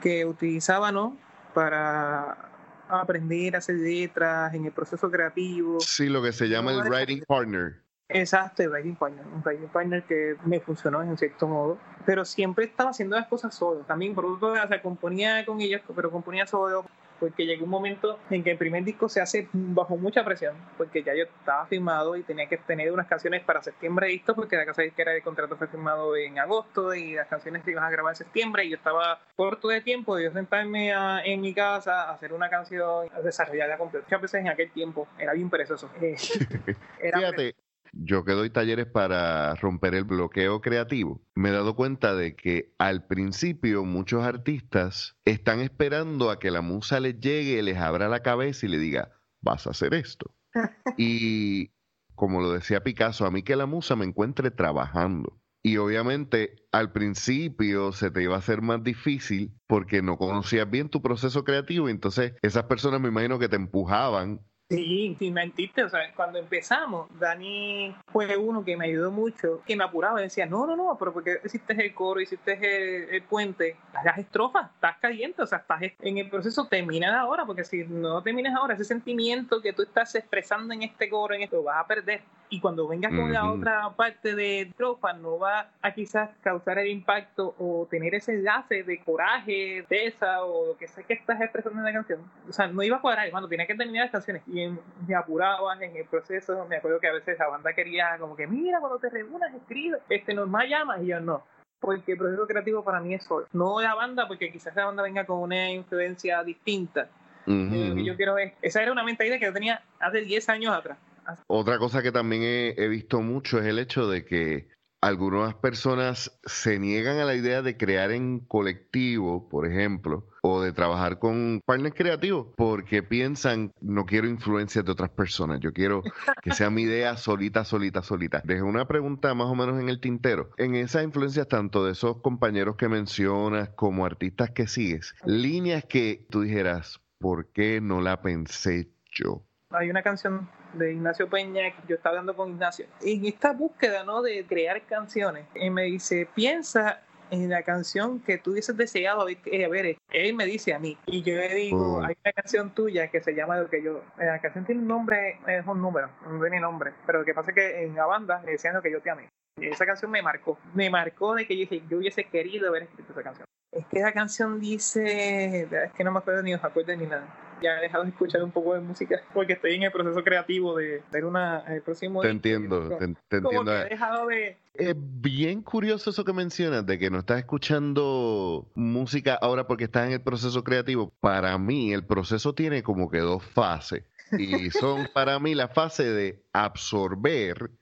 que 0.01 0.25
utilizaban 0.25 0.95
¿no? 0.95 1.19
para 1.53 2.48
aprender 2.89 3.55
a 3.55 3.59
hacer 3.59 3.77
letras 3.77 4.55
en 4.55 4.67
el 4.67 4.73
proceso 4.73 5.11
creativo. 5.11 5.81
Sí, 5.81 6.09
lo 6.09 6.23
que 6.23 6.33
se 6.33 6.49
llama 6.49 6.73
el 6.73 6.81
writing 6.83 7.23
partner. 7.27 7.83
Exacto, 8.09 8.63
el 8.63 8.71
writing 8.71 8.97
partner, 8.97 9.25
un 9.27 9.43
writing 9.45 9.69
partner 9.69 10.03
que 10.05 10.37
me 10.45 10.61
funcionó 10.61 11.03
en 11.03 11.17
cierto 11.19 11.47
modo, 11.47 11.79
pero 12.07 12.25
siempre 12.25 12.65
estaba 12.65 12.91
haciendo 12.91 13.17
las 13.17 13.27
cosas 13.27 13.55
solo. 13.55 13.81
También 13.81 14.15
producto, 14.15 14.47
o 14.53 14.55
sea, 14.55 14.83
componía 14.83 15.45
con 15.45 15.61
ellos, 15.61 15.83
pero 15.95 16.11
componía 16.11 16.47
solo 16.47 16.87
porque 17.19 17.47
llegó 17.47 17.65
un 17.65 17.71
momento 17.71 18.19
en 18.31 18.45
que 18.45 18.53
el 18.53 18.59
primer 18.59 18.85
disco 18.85 19.09
se 19.09 19.21
hace 19.21 19.49
bajo 19.53 19.97
mucha 19.97 20.25
presión, 20.25 20.55
porque 20.77 21.03
ya 21.03 21.15
yo 21.15 21.25
estaba 21.25 21.67
firmado 21.67 22.17
y 22.17 22.23
tenía 22.23 22.47
que 22.47 22.59
tener 22.59 22.93
unas 22.93 23.07
canciones 23.07 23.43
para 23.43 23.63
septiembre 23.63 24.09
listo, 24.09 24.35
porque 24.35 24.57
la 24.57 24.65
casa 24.65 24.83
disquera 24.83 25.13
de 25.13 25.23
contrato 25.23 25.57
fue 25.57 25.67
firmado 25.67 26.17
en 26.17 26.39
agosto 26.39 26.95
y 26.95 27.15
las 27.15 27.29
canciones 27.29 27.65
se 27.65 27.73
iban 27.73 27.85
a 27.85 27.91
grabar 27.91 28.13
en 28.13 28.17
septiembre 28.17 28.65
y 28.65 28.71
yo 28.71 28.77
estaba 28.77 29.21
corto 29.37 29.69
de 29.69 29.81
tiempo 29.81 30.17
de 30.17 30.25
yo 30.25 30.33
sentarme 30.33 30.93
a, 30.93 31.25
en 31.25 31.41
mi 31.41 31.55
casa 31.55 32.05
a 32.05 32.13
hacer 32.13 32.33
una 32.33 32.49
canción, 32.49 33.09
a 33.13 33.21
desarrollarla 33.21 33.79
completa. 33.79 34.07
Muchas 34.07 34.23
veces 34.23 34.41
en 34.41 34.49
aquel 34.49 34.71
tiempo 34.71 35.09
era 35.19 35.33
bien 35.33 35.51
perezoso. 35.51 35.91
era 37.01 37.19
Fíjate, 37.19 37.55
yo 37.93 38.25
que 38.25 38.33
doy 38.33 38.51
talleres 38.51 38.87
para 38.87 39.55
romper 39.57 39.95
el 39.95 40.05
bloqueo 40.05 40.61
creativo, 40.61 41.23
me 41.35 41.49
he 41.49 41.53
dado 41.53 41.77
cuenta 41.77 42.15
de 42.15 42.37
que 42.37 42.75
al 42.79 43.07
principio 43.07 43.85
muchos 43.85 44.25
artistas 44.25 45.17
están 45.25 45.61
esperando 45.61 46.31
a 46.31 46.39
que 46.39 46.51
la 46.51 46.61
musa 46.61 47.01
les 47.01 47.19
llegue, 47.21 47.63
les 47.63 47.79
abra 47.79 48.09
la 48.09 48.21
cabeza 48.21 48.67
y 48.67 48.69
le 48.69 48.79
diga, 48.79 49.13
vas 49.41 49.67
a 49.67 49.71
hacer 49.71 49.95
esto. 49.95 50.35
y 50.97 51.71
como 52.15 52.41
lo 52.41 52.53
decía 52.53 52.83
Picasso, 52.83 53.27
a 53.27 53.31
mí 53.31 53.43
que 53.43 53.57
la 53.57 53.67
musa 53.67 53.95
me 53.95 54.05
encuentre 54.05 54.51
trabajando. 54.51 55.41
Y 55.63 55.77
obviamente 55.77 56.67
al 56.73 56.93
principio 56.93 57.93
se 57.93 58.11
te 58.11 58.23
iba 58.23 58.37
a 58.37 58.39
hacer 58.39 58.63
más 58.63 58.83
difícil 58.83 59.53
porque 59.67 60.03
no 60.03 60.17
conocías 60.17 60.69
bien 60.71 60.89
tu 60.89 61.03
proceso 61.03 61.45
creativo 61.45 61.89
y 61.89 61.93
entonces 61.93 62.35
esas 62.43 62.65
personas 62.65 63.01
me 63.01 63.09
imagino 63.09 63.39
que 63.39 63.49
te 63.49 63.57
empujaban 63.57 64.41
Sí, 64.71 65.17
sin 65.19 65.33
mentirte, 65.33 65.83
o 65.83 65.89
sea, 65.89 66.13
cuando 66.15 66.39
empezamos, 66.39 67.09
Dani 67.19 67.97
fue 68.13 68.37
uno 68.37 68.63
que 68.63 68.77
me 68.77 68.85
ayudó 68.85 69.11
mucho, 69.11 69.63
que 69.65 69.75
me 69.75 69.85
apuraba 69.85 70.21
y 70.21 70.25
decía, 70.25 70.45
no, 70.45 70.67
no, 70.67 70.77
no, 70.77 70.95
pero 70.99 71.15
porque 71.15 71.39
hiciste 71.43 71.73
el 71.73 71.95
coro, 71.95 72.21
hiciste 72.21 73.17
el, 73.17 73.23
puente, 73.23 73.77
las 74.05 74.19
estrofas, 74.19 74.71
estás 74.75 74.99
caliente, 74.99 75.41
o 75.41 75.47
sea, 75.47 75.59
estás 75.59 75.81
en 76.01 76.19
el 76.19 76.29
proceso, 76.29 76.67
termina 76.67 77.19
ahora, 77.19 77.47
porque 77.47 77.65
si 77.65 77.85
no 77.85 78.23
terminas 78.23 78.55
ahora, 78.55 78.75
ese 78.75 78.85
sentimiento 78.85 79.63
que 79.63 79.73
tú 79.73 79.85
estás 79.85 80.15
expresando 80.15 80.75
en 80.75 80.83
este 80.83 81.09
coro, 81.09 81.35
en 81.35 81.45
esto, 81.45 81.63
vas 81.63 81.83
a 81.83 81.87
perder. 81.87 82.21
Y 82.51 82.61
cuando 82.61 82.89
vengas 82.89 83.13
con 83.15 83.31
la 83.31 83.51
otra 83.51 83.91
parte 83.91 84.35
de 84.35 84.73
tropa 84.77 85.13
no 85.13 85.39
va 85.39 85.71
a 85.83 85.93
quizás 85.93 86.31
causar 86.41 86.79
el 86.79 86.89
impacto 86.89 87.55
o 87.59 87.87
tener 87.91 88.15
ese 88.15 88.33
enlace 88.33 88.85
de 88.85 89.01
coraje, 89.01 89.85
de 89.89 90.07
esa 90.07 90.43
o 90.45 90.69
lo 90.69 90.79
que 90.79 90.89
sé 90.89 91.05
que 91.05 91.13
estás 91.13 91.41
expresando 91.43 91.79
en 91.81 91.85
la 91.85 91.93
canción. 91.93 92.21
O 92.49 92.53
sea, 92.53 92.67
no 92.67 92.83
iba 92.83 92.97
a 92.97 93.01
cuadrar 93.03 93.31
cuando 93.31 93.51
tenía 93.51 93.67
que 93.67 93.75
terminar 93.75 94.07
las 94.07 94.13
canciones. 94.13 94.43
Y 94.47 94.58
me 95.07 95.15
apuraba 95.15 95.75
en 95.81 95.97
el 95.97 96.05
proceso. 96.07 96.67
Me 96.67 96.77
acuerdo 96.77 97.01
que 97.01 97.09
a 97.09 97.13
veces 97.13 97.39
la 97.39 97.49
banda 97.49 97.73
quería 97.73 98.17
como 98.19 98.37
que, 98.37 98.47
mira, 98.47 98.81
cuando 98.81 98.99
te 98.99 99.11
reúnas, 99.11 99.55
escribe, 99.55 99.99
este, 100.09 100.35
normal 100.35 100.69
llamas 100.69 101.03
y 101.03 101.07
yo 101.07 101.21
no 101.21 101.45
porque 101.81 102.13
el 102.13 102.19
proceso 102.19 102.47
creativo 102.47 102.83
para 102.83 103.01
mí 103.01 103.15
es 103.15 103.25
solo. 103.25 103.47
No 103.53 103.81
la 103.81 103.95
banda, 103.95 104.27
porque 104.27 104.51
quizás 104.51 104.75
la 104.75 104.87
banda 104.87 105.03
venga 105.03 105.25
con 105.25 105.41
una 105.41 105.71
influencia 105.71 106.43
distinta. 106.43 107.09
Eh, 107.47 107.95
yo 108.05 108.15
quiero 108.17 108.35
ver. 108.35 108.55
Esa 108.61 108.83
era 108.83 108.93
una 108.93 109.03
mentalidad 109.03 109.39
que 109.39 109.47
yo 109.47 109.53
tenía 109.53 109.83
hace 110.01 110.21
10 110.21 110.49
años 110.51 110.75
atrás. 110.75 110.99
Otra 111.47 111.79
cosa 111.79 112.03
que 112.03 112.13
también 112.13 112.43
he, 112.43 112.89
visto 112.89 113.21
mucho 113.21 113.59
es 113.59 113.67
el 113.67 113.79
hecho 113.79 114.09
de 114.09 114.25
que 114.25 114.69
algunas 115.01 115.55
personas 115.55 116.39
se 116.45 116.79
niegan 116.79 117.19
a 117.19 117.25
la 117.25 117.35
idea 117.35 117.63
de 117.63 117.77
crear 117.77 118.11
en 118.11 118.41
colectivo, 118.41 119.49
por 119.49 119.67
ejemplo, 119.67 120.27
o 120.43 120.61
de 120.61 120.73
trabajar 120.73 121.19
con 121.19 121.61
partners 121.65 121.95
creativos, 121.95 122.49
porque 122.57 123.03
piensan, 123.03 123.73
no 123.81 124.07
quiero 124.07 124.29
influencias 124.29 124.85
de 124.85 124.93
otras 124.93 125.11
personas, 125.11 125.61
yo 125.61 125.73
quiero 125.73 126.03
que 126.43 126.53
sea 126.53 126.71
mi 126.71 126.83
idea 126.83 127.17
solita, 127.17 127.65
solita, 127.65 128.03
solita. 128.03 128.43
Dejo 128.45 128.67
una 128.67 128.89
pregunta 128.89 129.35
más 129.35 129.49
o 129.49 129.55
menos 129.55 129.81
en 129.81 129.89
el 129.89 130.01
tintero. 130.01 130.51
En 130.57 130.75
esas 130.75 131.05
influencias, 131.05 131.49
tanto 131.49 131.85
de 131.85 131.93
esos 131.93 132.21
compañeros 132.21 132.77
que 132.77 132.89
mencionas 132.89 133.71
como 133.71 134.05
artistas 134.05 134.51
que 134.51 134.67
sigues, 134.67 135.15
líneas 135.25 135.85
que 135.85 136.27
tú 136.31 136.43
dijeras, 136.43 137.01
¿por 137.19 137.47
qué 137.53 137.81
no 137.81 138.01
la 138.01 138.23
pensé 138.23 138.91
yo? 139.11 139.48
Hay 139.71 139.91
una 139.91 140.03
canción 140.03 140.49
de 140.73 140.95
Ignacio 140.95 141.29
Peña, 141.29 141.75
yo 141.87 141.97
estaba 141.97 142.15
hablando 142.15 142.35
con 142.35 142.53
Ignacio, 142.53 142.87
en 143.03 143.27
esta 143.27 143.53
búsqueda 143.53 144.03
¿no? 144.03 144.23
de 144.23 144.47
crear 144.47 144.81
canciones, 144.87 145.45
él 145.55 145.73
me 145.73 145.83
dice, 145.83 146.27
piensa 146.35 147.03
en 147.31 147.51
la 147.51 147.63
canción 147.63 148.19
que 148.21 148.39
tú 148.39 148.53
hubieses 148.53 148.75
deseado 148.79 149.21
a 149.21 149.27
ver, 149.27 149.99
él 150.11 150.35
me 150.35 150.47
dice 150.47 150.73
a 150.73 150.79
mí, 150.79 150.97
y 151.05 151.23
yo 151.23 151.35
le 151.35 151.55
digo, 151.55 152.01
hay 152.03 152.17
una 152.25 152.33
canción 152.33 152.71
tuya 152.71 153.09
que 153.09 153.21
se 153.21 153.35
llama 153.35 153.59
lo 153.59 153.69
que 153.69 153.83
yo, 153.83 153.99
eh, 154.19 154.25
la 154.25 154.41
canción 154.41 154.65
tiene 154.65 154.81
un 154.81 154.89
nombre, 154.89 155.39
es 155.47 155.67
un 155.67 155.83
número, 155.83 156.09
no 156.27 156.41
tiene 156.41 156.61
nombre, 156.61 156.95
pero 157.05 157.19
lo 157.19 157.25
que 157.27 157.35
pasa 157.35 157.51
es 157.51 157.55
que 157.55 157.83
en 157.85 157.95
la 157.95 158.07
banda 158.07 158.41
le 158.47 158.53
decían 158.53 158.73
lo 158.73 158.81
que 158.81 158.91
yo 158.91 159.03
te 159.03 159.11
amé. 159.11 159.29
Y 159.61 159.67
esa 159.67 159.85
canción 159.85 160.11
me 160.11 160.23
marcó, 160.23 160.59
me 160.73 160.89
marcó 160.89 161.35
de 161.35 161.47
que 161.47 161.55
yo, 161.55 161.61
dije, 161.61 161.83
yo 161.91 161.99
hubiese 161.99 162.25
querido 162.25 162.69
haber 162.71 162.85
escrito 162.85 163.13
esa 163.13 163.23
canción. 163.23 163.45
Es 163.71 163.85
que 163.87 163.99
esa 163.99 164.13
canción 164.13 164.61
dice, 164.61 165.65
es 165.65 165.93
que 165.93 166.05
no 166.05 166.13
me 166.13 166.21
acuerdo 166.21 166.43
ni 166.43 166.55
os 166.55 166.65
acuerdo 166.65 166.97
ni 166.97 167.07
nada 167.07 167.29
ya 167.63 167.79
he 167.79 167.83
dejado 167.83 168.05
de 168.05 168.11
escuchar 168.11 168.43
un 168.43 168.51
poco 168.51 168.75
de 168.75 168.81
música 168.81 169.21
porque 169.35 169.55
estoy 169.55 169.75
en 169.75 169.85
el 169.85 169.93
proceso 169.93 170.23
creativo 170.23 170.77
de 170.77 171.03
ver 171.11 171.25
una 171.25 171.65
el 171.69 171.83
próximo 171.83 172.21
te 172.21 172.31
entiendo 172.31 172.89
te, 173.29 173.37
entiendo. 173.37 173.73
he 173.75 173.89
dejado 173.89 174.27
de 174.27 174.57
es 174.79 174.95
bien 174.97 175.63
curioso 175.63 176.11
eso 176.11 176.25
que 176.25 176.33
mencionas 176.33 176.87
de 176.87 177.01
que 177.01 177.11
no 177.11 177.19
estás 177.19 177.39
escuchando 177.41 178.65
música 178.77 179.35
ahora 179.35 179.67
porque 179.67 179.85
estás 179.85 180.07
en 180.07 180.13
el 180.13 180.21
proceso 180.21 180.63
creativo. 180.63 181.13
Para 181.19 181.59
mí 181.59 181.93
el 181.93 182.05
proceso 182.05 182.55
tiene 182.55 182.85
como 182.85 183.11
que 183.11 183.19
dos 183.19 183.43
fases 183.43 184.05
y 184.39 184.71
son 184.71 185.09
para 185.13 185.41
mí 185.41 185.57
la 185.57 185.67
fase 185.67 186.05
de 186.05 186.45
absorber 186.53 187.73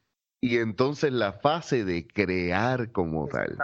y 0.46 0.58
entonces 0.58 1.12
la 1.12 1.32
fase 1.32 1.84
de 1.84 2.06
crear 2.06 2.92
como 2.92 3.26
tal 3.28 3.56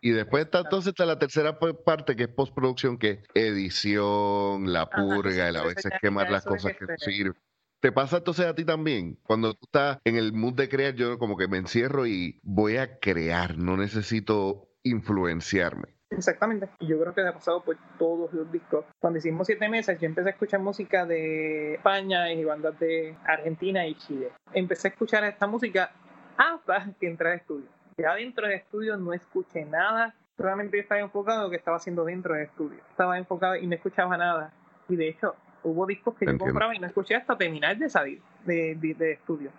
y 0.00 0.12
después 0.12 0.44
está 0.44 0.60
entonces 0.60 0.88
está 0.88 1.04
la 1.04 1.18
tercera 1.18 1.58
parte 1.58 2.16
que 2.16 2.24
es 2.24 2.28
postproducción, 2.28 2.98
que 2.98 3.10
es 3.10 3.20
edición, 3.34 4.72
la 4.72 4.88
purga, 4.88 5.50
y 5.50 5.56
a 5.56 5.62
veces 5.62 5.92
quemar 6.00 6.30
las 6.30 6.44
cosas 6.44 6.72
que 6.72 6.86
sirven. 6.96 7.34
¿Te 7.80 7.92
pasa 7.92 8.18
entonces 8.18 8.46
a 8.46 8.54
ti 8.54 8.64
también? 8.64 9.18
Cuando 9.22 9.54
tú 9.54 9.60
estás 9.64 9.98
en 10.04 10.16
el 10.16 10.32
mood 10.32 10.54
de 10.54 10.68
crear, 10.68 10.94
yo 10.94 11.18
como 11.18 11.36
que 11.36 11.48
me 11.48 11.58
encierro 11.58 12.06
y 12.06 12.38
voy 12.42 12.76
a 12.76 12.98
crear, 12.98 13.56
no 13.56 13.76
necesito 13.76 14.68
influenciarme. 14.82 16.00
Exactamente. 16.10 16.68
Y 16.80 16.88
yo 16.88 17.00
creo 17.00 17.14
que 17.14 17.20
ha 17.20 17.32
pasado 17.32 17.62
por 17.62 17.76
todos 17.98 18.32
los 18.32 18.50
discos. 18.50 18.84
Cuando 18.98 19.18
hicimos 19.18 19.46
siete 19.46 19.68
meses, 19.68 19.98
yo 20.00 20.06
empecé 20.06 20.30
a 20.30 20.32
escuchar 20.32 20.60
música 20.60 21.06
de 21.06 21.74
España 21.74 22.32
y 22.32 22.44
bandas 22.44 22.78
de 22.80 23.16
Argentina 23.24 23.86
y 23.86 23.94
Chile. 23.94 24.32
Empecé 24.52 24.88
a 24.88 24.90
escuchar 24.90 25.24
esta 25.24 25.46
música 25.46 25.92
hasta 26.40 26.94
que 26.98 27.06
entré 27.06 27.32
al 27.32 27.38
estudio 27.38 27.68
ya 28.00 28.14
dentro 28.14 28.46
del 28.46 28.56
estudio 28.56 28.96
no 28.96 29.12
escuché 29.12 29.64
nada, 29.64 30.14
solamente 30.36 30.78
estaba 30.78 31.00
enfocado 31.00 31.38
en 31.38 31.44
lo 31.44 31.50
que 31.50 31.56
estaba 31.56 31.76
haciendo 31.76 32.04
dentro 32.04 32.34
del 32.34 32.44
estudio. 32.44 32.78
Estaba 32.90 33.18
enfocado 33.18 33.56
y 33.56 33.66
no 33.66 33.74
escuchaba 33.74 34.16
nada. 34.16 34.52
Y 34.88 34.96
de 34.96 35.08
hecho, 35.08 35.34
hubo 35.62 35.86
discos 35.86 36.16
que 36.16 36.26
yo 36.26 36.38
compraba 36.38 36.74
y 36.74 36.78
no 36.78 36.86
escuché 36.86 37.14
hasta 37.14 37.36
terminar 37.36 37.76
de 37.76 37.88
salir 37.88 38.20
de, 38.44 38.74
de, 38.76 39.12
estudio. 39.12 39.50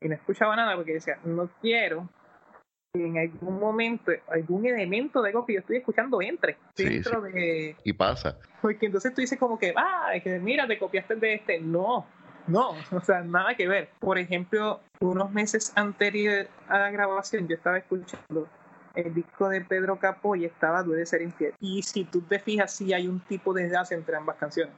Y 0.00 0.08
no 0.08 0.14
escuchaba 0.14 0.56
nada 0.56 0.74
porque 0.76 0.94
decía, 0.94 1.18
no 1.24 1.48
quiero 1.60 2.08
que 2.92 3.06
en 3.06 3.18
algún 3.18 3.58
momento 3.58 4.12
algún 4.28 4.66
elemento 4.66 5.22
de 5.22 5.30
algo 5.30 5.46
que 5.46 5.54
yo 5.54 5.60
estoy 5.60 5.78
escuchando 5.78 6.20
entre 6.20 6.58
dentro 6.76 7.22
de... 7.22 7.76
Y 7.82 7.92
pasa. 7.92 8.38
Porque 8.60 8.86
entonces 8.86 9.14
tú 9.14 9.20
dices 9.20 9.38
como 9.38 9.58
que, 9.58 9.72
ah, 9.76 10.12
que 10.22 10.38
mira, 10.38 10.66
te 10.66 10.78
copiaste 10.78 11.16
de 11.16 11.34
este. 11.34 11.60
No, 11.60 12.06
no, 12.46 12.70
o 12.92 13.00
sea, 13.00 13.22
nada 13.22 13.54
que 13.54 13.68
ver. 13.68 13.90
Por 13.98 14.18
ejemplo, 14.18 14.80
unos 15.00 15.30
meses 15.32 15.72
anterior 15.76 16.48
a 16.68 16.78
la 16.78 16.90
grabación 16.90 17.48
yo 17.48 17.56
estaba 17.56 17.78
escuchando 17.78 18.48
el 18.94 19.12
disco 19.12 19.48
de 19.48 19.60
Pedro 19.60 19.98
Capó 19.98 20.36
y 20.36 20.44
estaba 20.44 20.82
Duele 20.82 21.06
ser 21.06 21.22
infiel. 21.22 21.54
Y 21.60 21.82
si 21.82 22.04
tú 22.04 22.20
te 22.22 22.38
fijas, 22.38 22.72
sí 22.72 22.92
hay 22.92 23.08
un 23.08 23.20
tipo 23.20 23.52
de 23.52 23.64
enlace 23.64 23.94
entre 23.94 24.16
ambas 24.16 24.36
canciones. 24.36 24.74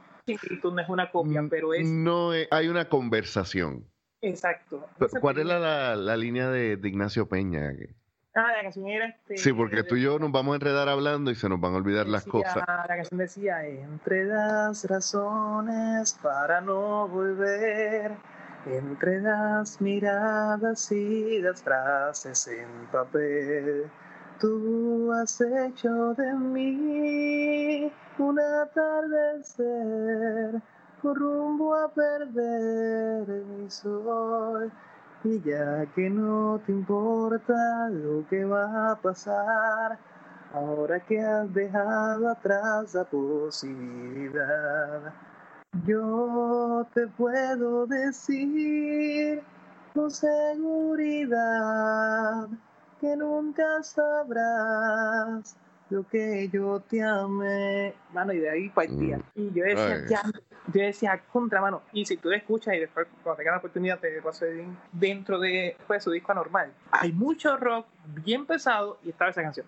tú 0.62 0.72
no 0.72 0.80
es 0.80 0.88
una 0.88 1.10
copia, 1.10 1.42
mm, 1.42 1.48
pero 1.48 1.74
es... 1.74 1.86
No, 1.86 2.34
eh, 2.34 2.48
hay 2.50 2.68
una 2.68 2.88
conversación. 2.88 3.86
Exacto. 4.22 4.88
¿Cuál 5.20 5.38
es 5.38 5.46
la, 5.46 6.16
línea 6.16 6.48
de, 6.48 6.76
de 6.76 6.88
Ignacio 6.88 7.28
Peña? 7.28 7.72
Ah, 8.38 8.52
la 8.54 8.62
canción 8.64 8.86
era 8.86 9.06
este. 9.06 9.38
Sí, 9.38 9.50
porque 9.50 9.82
tú 9.82 9.96
y 9.96 10.02
yo 10.02 10.18
nos 10.18 10.30
vamos 10.30 10.52
a 10.52 10.56
enredar 10.56 10.90
hablando 10.90 11.30
y 11.30 11.34
se 11.34 11.48
nos 11.48 11.58
van 11.58 11.72
a 11.72 11.76
olvidar 11.78 12.06
las 12.06 12.26
cosas. 12.26 12.56
La 12.56 12.86
canción 12.86 13.16
decía: 13.18 13.66
Entre 13.66 14.26
las 14.26 14.84
razones 14.84 16.18
para 16.22 16.60
no 16.60 17.08
volver, 17.08 18.12
entre 18.66 19.22
las 19.22 19.80
miradas 19.80 20.92
y 20.92 21.40
las 21.40 21.62
frases 21.62 22.46
en 22.48 22.68
papel, 22.92 23.86
tú 24.38 25.10
has 25.14 25.40
hecho 25.40 26.12
de 26.12 26.34
mí 26.34 27.90
un 28.18 28.38
atardecer, 28.38 29.64
rumbo 31.02 31.74
a 31.74 31.88
perder 31.88 33.26
mi 33.44 33.70
sol 33.70 34.70
y 35.26 35.42
ya 35.42 35.84
que 35.94 36.08
no 36.08 36.60
te 36.64 36.70
importa 36.72 37.88
lo 37.90 38.24
que 38.28 38.44
va 38.44 38.92
a 38.92 38.96
pasar, 38.96 39.98
ahora 40.52 41.00
que 41.00 41.20
has 41.20 41.52
dejado 41.52 42.28
atrás 42.28 42.94
la 42.94 43.02
posibilidad, 43.04 44.44
yo 45.84 46.86
te 46.94 47.08
puedo 47.08 47.86
decir 47.86 49.42
con 49.94 50.10
seguridad 50.10 51.36
que 53.00 53.16
nunca 53.16 53.82
sabrás 53.82 55.56
lo 55.90 56.06
que 56.08 56.48
yo 56.52 56.80
te 56.80 57.02
amé. 57.02 57.94
Mano, 58.12 58.32
y 58.32 58.38
de 58.38 58.50
ahí 58.50 58.68
partía. 58.70 59.18
Mm. 59.18 59.22
Y 59.34 59.52
yo 59.52 59.64
decía, 59.64 60.06
ya, 60.08 60.22
yo 60.72 60.82
decía, 60.82 61.20
contra 61.32 61.60
mano. 61.60 61.82
Y 61.92 62.04
si 62.04 62.16
tú 62.16 62.30
escuchas 62.32 62.74
y 62.74 62.80
después, 62.80 63.06
cuando 63.22 63.36
tengas 63.36 63.52
la 63.52 63.58
oportunidad, 63.58 63.98
te 63.98 64.20
paso 64.22 64.46
dentro 64.92 65.38
de 65.38 65.76
pues, 65.86 66.02
su 66.02 66.10
disco 66.10 66.32
anormal. 66.32 66.72
Hay 66.90 67.12
mucho 67.12 67.56
rock 67.56 67.86
bien 68.06 68.46
pesado 68.46 68.98
y 69.04 69.10
estaba 69.10 69.30
esa 69.30 69.42
canción. 69.42 69.66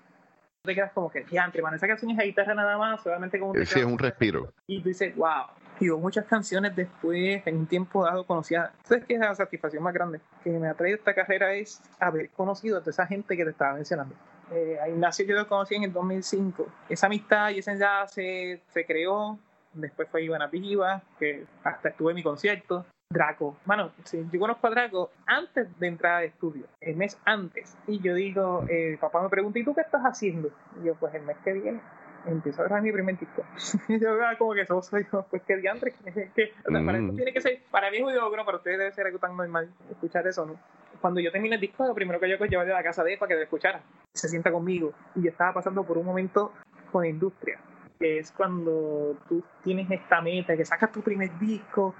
Te 0.62 0.74
quedas 0.74 0.92
como 0.92 1.10
que, 1.10 1.24
diantre, 1.24 1.62
mano, 1.62 1.76
esa 1.76 1.86
canción 1.86 2.10
es 2.10 2.18
a 2.18 2.22
guitarra 2.22 2.54
nada 2.54 2.76
más, 2.76 3.02
solamente 3.02 3.38
como 3.38 3.52
un. 3.52 3.66
Sí, 3.66 3.78
es 3.78 3.86
un 3.86 3.98
respiro. 3.98 4.52
Y 4.66 4.80
tú 4.82 4.88
dices, 4.88 5.14
wow. 5.16 5.46
Y 5.80 5.90
hubo 5.90 6.00
muchas 6.00 6.26
canciones 6.26 6.74
después, 6.74 7.46
en 7.46 7.56
un 7.56 7.66
tiempo 7.66 8.04
dado, 8.04 8.26
conocía. 8.26 8.72
¿Sabes 8.82 9.04
qué 9.04 9.14
es 9.14 9.20
la 9.20 9.34
satisfacción 9.34 9.82
más 9.82 9.94
grande 9.94 10.20
que 10.42 10.50
me 10.50 10.68
ha 10.68 10.74
traído 10.74 10.98
esta 10.98 11.14
carrera? 11.14 11.54
Es 11.54 11.80
haber 12.00 12.30
conocido 12.30 12.78
a 12.78 12.80
toda 12.80 12.90
esa 12.90 13.06
gente 13.06 13.36
que 13.36 13.44
te 13.44 13.50
estaba 13.50 13.74
mencionando 13.74 14.14
eh, 14.50 14.78
a 14.80 14.88
Ignacio 14.88 15.26
yo 15.26 15.34
lo 15.34 15.46
conocí 15.46 15.74
en 15.74 15.84
el 15.84 15.92
2005. 15.92 16.66
Esa 16.88 17.06
amistad 17.06 17.50
y 17.50 17.58
ese 17.58 17.72
enlace 17.72 18.62
se 18.72 18.86
creó. 18.86 19.38
Después 19.74 20.08
fue 20.10 20.22
Ivana 20.22 20.50
Piva, 20.50 21.02
que 21.18 21.44
hasta 21.64 21.90
estuve 21.90 22.12
en 22.12 22.16
mi 22.16 22.22
concierto. 22.22 22.86
Draco. 23.10 23.56
Mano, 23.64 23.92
sí, 24.04 24.26
yo 24.30 24.38
conozco 24.38 24.66
a 24.66 24.70
Draco 24.70 25.10
antes 25.24 25.66
de 25.80 25.86
entrar 25.86 26.16
al 26.16 26.24
estudio, 26.24 26.66
el 26.80 26.94
mes 26.96 27.18
antes. 27.24 27.74
Y 27.86 28.00
yo 28.00 28.14
digo, 28.14 28.66
eh, 28.68 28.98
papá 29.00 29.22
me 29.22 29.30
pregunta, 29.30 29.58
¿y 29.58 29.64
tú 29.64 29.74
qué 29.74 29.80
estás 29.80 30.02
haciendo? 30.02 30.50
Y 30.80 30.86
yo, 30.86 30.94
pues 30.94 31.14
el 31.14 31.22
mes 31.22 31.38
que 31.42 31.54
viene 31.54 31.80
empiezo 32.26 32.60
a 32.60 32.64
grabar 32.66 32.82
mi 32.82 32.92
primer 32.92 33.18
disco. 33.18 33.44
y 33.88 33.98
yo 33.98 34.10
ah, 34.22 34.36
como 34.36 34.52
que 34.52 34.60
eso 34.62 34.82
soy 34.82 35.06
yo, 35.10 35.24
pues 35.30 35.40
qué 35.46 35.56
diantre, 35.56 35.94
que, 36.34 36.52
o 36.66 36.70
sea, 36.70 36.84
para 36.84 36.98
eso 36.98 37.12
Mm. 37.12 37.16
tiene 37.16 37.32
que 37.32 37.40
ser, 37.40 37.62
para 37.70 37.90
mí 37.90 37.96
es 37.96 38.02
muy 38.02 38.12
bueno, 38.18 38.44
para 38.44 38.58
ustedes 38.58 38.76
debe 38.78 38.92
ser 38.92 39.06
algo 39.06 39.18
tan 39.18 39.34
normal 39.34 39.70
escuchar 39.90 40.26
eso, 40.26 40.44
¿no? 40.44 40.56
Cuando 41.00 41.20
yo 41.20 41.32
terminé 41.32 41.54
el 41.54 41.60
disco, 41.62 41.86
lo 41.86 41.94
primero 41.94 42.20
que 42.20 42.28
yo 42.28 42.34
hago 42.34 42.44
es 42.44 42.50
llevarle 42.50 42.72
a 42.74 42.76
la 42.76 42.82
casa 42.82 43.04
de 43.04 43.14
él 43.14 43.18
para 43.18 43.28
que 43.28 43.34
lo 43.36 43.42
escuchara, 43.42 43.80
se 44.12 44.28
sienta 44.28 44.50
conmigo. 44.52 44.92
Y 45.14 45.22
yo 45.22 45.30
estaba 45.30 45.54
pasando 45.54 45.82
por 45.84 45.96
un 45.96 46.04
momento 46.04 46.52
con 46.92 47.04
la 47.04 47.08
industria, 47.08 47.58
que 47.98 48.18
es 48.18 48.32
cuando 48.32 49.16
tú 49.28 49.42
tienes 49.62 49.90
esta 49.90 50.20
meta, 50.20 50.56
que 50.56 50.64
sacas 50.64 50.92
tu 50.92 51.02
primer 51.02 51.36
disco, 51.38 51.94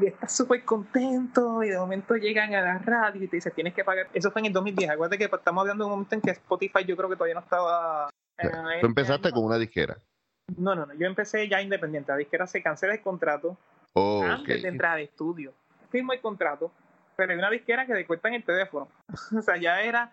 y 0.00 0.06
estás 0.06 0.34
súper 0.34 0.64
contento 0.64 1.62
y 1.62 1.68
de 1.68 1.78
momento 1.78 2.14
llegan 2.16 2.54
a 2.54 2.62
la 2.62 2.78
radio 2.78 3.24
y 3.24 3.28
te 3.28 3.36
dicen 3.36 3.52
tienes 3.54 3.74
que 3.74 3.84
pagar. 3.84 4.08
Eso 4.14 4.30
fue 4.30 4.40
en 4.40 4.46
el 4.46 4.52
2010. 4.52 4.90
Acuérdate 4.90 5.18
que 5.18 5.24
estamos 5.24 5.60
hablando 5.60 5.84
de 5.84 5.86
un 5.86 5.92
momento 5.92 6.14
en 6.14 6.20
que 6.22 6.30
Spotify 6.30 6.84
yo 6.86 6.96
creo 6.96 7.10
que 7.10 7.16
todavía 7.16 7.34
no 7.34 7.40
estaba... 7.40 8.08
eh, 8.38 8.48
Tú 8.80 8.86
empezaste 8.86 9.30
con 9.32 9.44
una 9.44 9.58
disquera. 9.58 9.98
No, 10.56 10.74
no, 10.74 10.86
no. 10.86 10.94
Yo 10.94 11.06
empecé 11.06 11.48
ya 11.48 11.60
independiente. 11.60 12.12
La 12.12 12.18
disquera 12.18 12.46
se 12.46 12.62
cancela 12.62 12.94
el 12.94 13.02
contrato 13.02 13.58
Oh, 13.94 14.22
antes 14.22 14.62
de 14.62 14.68
entrar 14.68 14.92
al 14.92 15.00
estudio. 15.02 15.52
Firmo 15.90 16.14
el 16.14 16.20
contrato, 16.20 16.72
pero 17.14 17.32
hay 17.32 17.38
una 17.38 17.50
disquera 17.50 17.86
que 17.86 17.92
te 17.92 18.28
en 18.28 18.34
el 18.34 18.44
teléfono. 18.44 18.88
o 19.36 19.42
sea, 19.42 19.56
ya 19.58 19.82
era 19.82 20.12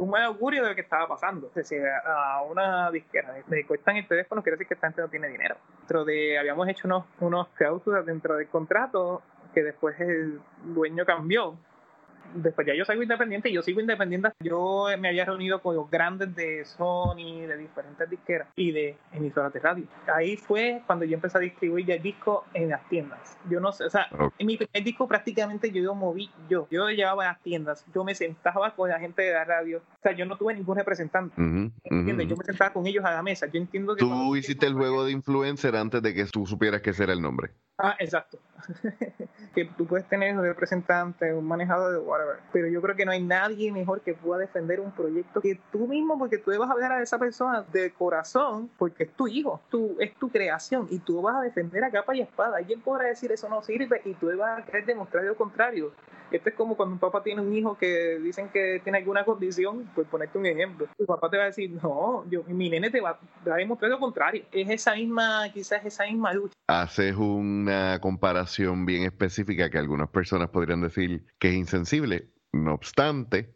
un 0.00 0.10
mal 0.10 0.24
augurio 0.24 0.62
de 0.62 0.70
lo 0.70 0.74
que 0.74 0.80
estaba 0.80 1.06
pasando. 1.06 1.48
Es 1.48 1.54
decir, 1.54 1.82
a 1.86 2.42
una 2.42 2.90
disquera 2.90 3.34
le 3.48 3.66
cortan 3.66 3.96
el 3.96 4.08
teléfono, 4.08 4.42
quiere 4.42 4.56
decir 4.56 4.66
que 4.66 4.74
esta 4.74 4.88
gente 4.88 5.02
no 5.02 5.08
tiene 5.08 5.28
dinero. 5.28 5.56
Dentro 5.80 6.04
de, 6.04 6.38
habíamos 6.38 6.68
hecho 6.68 6.88
unos, 6.88 7.04
unos 7.20 7.48
cláusulas 7.48 8.04
dentro 8.06 8.36
del 8.36 8.48
contrato 8.48 9.22
que 9.54 9.62
después 9.62 9.98
el 10.00 10.40
dueño 10.64 11.04
cambió. 11.04 11.54
Después 12.34 12.66
ya 12.66 12.74
yo 12.74 12.84
salgo 12.84 13.02
independiente 13.02 13.48
y 13.48 13.52
yo 13.54 13.62
sigo 13.62 13.80
independiente. 13.80 14.28
Yo 14.40 14.86
me 14.98 15.08
había 15.08 15.24
reunido 15.24 15.60
con 15.60 15.74
los 15.76 15.90
grandes 15.90 16.34
de 16.34 16.64
Sony, 16.64 17.46
de 17.46 17.56
diferentes 17.56 18.08
disqueras 18.08 18.48
y 18.56 18.72
de 18.72 18.96
emisoras 19.12 19.52
de 19.52 19.60
radio. 19.60 19.84
Ahí 20.14 20.36
fue 20.36 20.82
cuando 20.86 21.04
yo 21.04 21.14
empecé 21.14 21.38
a 21.38 21.40
distribuir 21.40 21.86
ya 21.86 21.94
el 21.94 22.02
disco 22.02 22.44
en 22.54 22.68
las 22.68 22.88
tiendas. 22.88 23.36
Yo 23.50 23.60
no 23.60 23.72
sé, 23.72 23.84
o 23.84 23.90
sea, 23.90 24.06
Ok. 24.18 24.34
en 24.38 24.46
mi 24.46 24.56
primer 24.56 24.84
disco 24.84 25.08
prácticamente 25.08 25.70
yo 25.70 25.82
lo 25.82 25.94
moví 25.94 26.30
yo. 26.48 26.68
Yo 26.70 26.84
lo 26.84 26.90
llevaba 26.90 27.24
a 27.24 27.32
las 27.32 27.42
tiendas, 27.42 27.84
yo 27.94 28.04
me 28.04 28.14
sentaba 28.14 28.74
con 28.74 28.88
la 28.88 28.98
gente 29.00 29.22
de 29.22 29.32
la 29.32 29.44
radio. 29.44 29.78
O 29.78 30.02
sea, 30.02 30.12
yo 30.12 30.24
no 30.26 30.36
tuve 30.36 30.54
ningún 30.54 30.76
representante. 30.76 31.34
Ujú, 31.40 31.70
¿Entiendes? 31.84 32.26
ujú. 32.26 32.30
Yo 32.30 32.36
me 32.36 32.44
sentaba 32.44 32.72
con 32.72 32.86
ellos 32.86 33.04
a 33.04 33.12
la 33.12 33.22
mesa. 33.22 33.46
Yo 33.46 33.58
entiendo 33.60 33.94
que. 33.96 34.00
Tú 34.00 34.36
hiciste 34.36 34.66
el 34.66 34.74
juego 34.74 35.04
de 35.04 35.12
influencer 35.12 35.74
antes 35.76 36.02
de 36.02 36.14
que 36.14 36.24
tú 36.26 36.46
supieras 36.46 36.80
que 36.82 36.90
ese 36.90 37.04
era 37.04 37.12
el 37.12 37.20
nombre. 37.22 37.50
Ah, 37.82 37.96
exacto. 37.98 38.38
que 39.54 39.64
tú 39.64 39.86
puedes 39.86 40.06
tener 40.06 40.36
un 40.36 40.44
representante, 40.44 41.32
un 41.32 41.46
manejador 41.46 42.02
whatever. 42.04 42.36
Pero 42.52 42.68
yo 42.68 42.82
creo 42.82 42.94
que 42.94 43.04
no 43.04 43.12
hay 43.12 43.22
nadie 43.22 43.72
mejor 43.72 44.02
que 44.02 44.14
pueda 44.14 44.40
defender 44.40 44.80
un 44.80 44.92
proyecto 44.92 45.40
que 45.40 45.58
tú 45.72 45.86
mismo, 45.86 46.18
porque 46.18 46.38
tú 46.38 46.50
vas 46.58 46.68
a 46.68 46.72
hablar 46.72 46.92
a 46.92 47.02
esa 47.02 47.18
persona 47.18 47.64
de 47.72 47.90
corazón, 47.92 48.70
porque 48.78 49.04
es 49.04 49.12
tu 49.12 49.28
hijo, 49.28 49.60
tu, 49.70 49.96
es 49.98 50.14
tu 50.16 50.28
creación, 50.28 50.86
y 50.90 50.98
tú 50.98 51.22
vas 51.22 51.36
a 51.36 51.40
defender 51.40 51.82
a 51.84 51.90
capa 51.90 52.14
y 52.14 52.20
espada. 52.20 52.58
Alguien 52.58 52.80
podrá 52.80 53.06
decir 53.06 53.32
eso 53.32 53.48
no 53.48 53.62
sirve 53.62 54.02
y 54.04 54.14
tú 54.14 54.30
vas 54.36 54.58
a 54.58 54.64
querer 54.64 54.84
demostrar 54.84 55.24
lo 55.24 55.36
contrario. 55.36 55.92
Esto 56.30 56.48
es 56.48 56.54
como 56.54 56.76
cuando 56.76 56.94
un 56.94 57.00
papá 57.00 57.22
tiene 57.22 57.40
un 57.40 57.52
hijo 57.52 57.76
que 57.76 58.18
dicen 58.20 58.48
que 58.50 58.80
tiene 58.84 58.98
alguna 58.98 59.24
condición, 59.24 59.90
pues 59.94 60.06
ponerte 60.06 60.38
un 60.38 60.46
ejemplo. 60.46 60.86
Tu 60.96 61.04
papá 61.04 61.28
te 61.28 61.36
va 61.36 61.44
a 61.44 61.46
decir, 61.46 61.70
no, 61.82 62.24
yo, 62.30 62.44
mi 62.44 62.70
nene 62.70 62.90
te 62.90 63.00
va, 63.00 63.18
te 63.42 63.50
va 63.50 63.56
a 63.56 63.58
demostrar 63.58 63.90
lo 63.90 63.98
contrario. 63.98 64.44
Es 64.52 64.68
esa 64.70 64.94
misma, 64.94 65.48
quizás 65.52 65.84
esa 65.84 66.04
misma 66.04 66.32
lucha. 66.32 66.54
Haces 66.68 67.16
una 67.70 68.00
comparación 68.00 68.84
bien 68.84 69.04
específica 69.04 69.70
que 69.70 69.78
algunas 69.78 70.08
personas 70.10 70.50
podrían 70.50 70.80
decir 70.80 71.24
que 71.38 71.48
es 71.48 71.54
insensible. 71.54 72.30
No 72.52 72.74
obstante, 72.74 73.54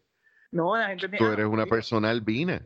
No, 0.53 0.77
la 0.77 0.89
gente 0.89 1.09
tú 1.19 1.27
eres 1.27 1.47
una 1.47 1.67
persona 1.67 2.11
albina 2.11 2.65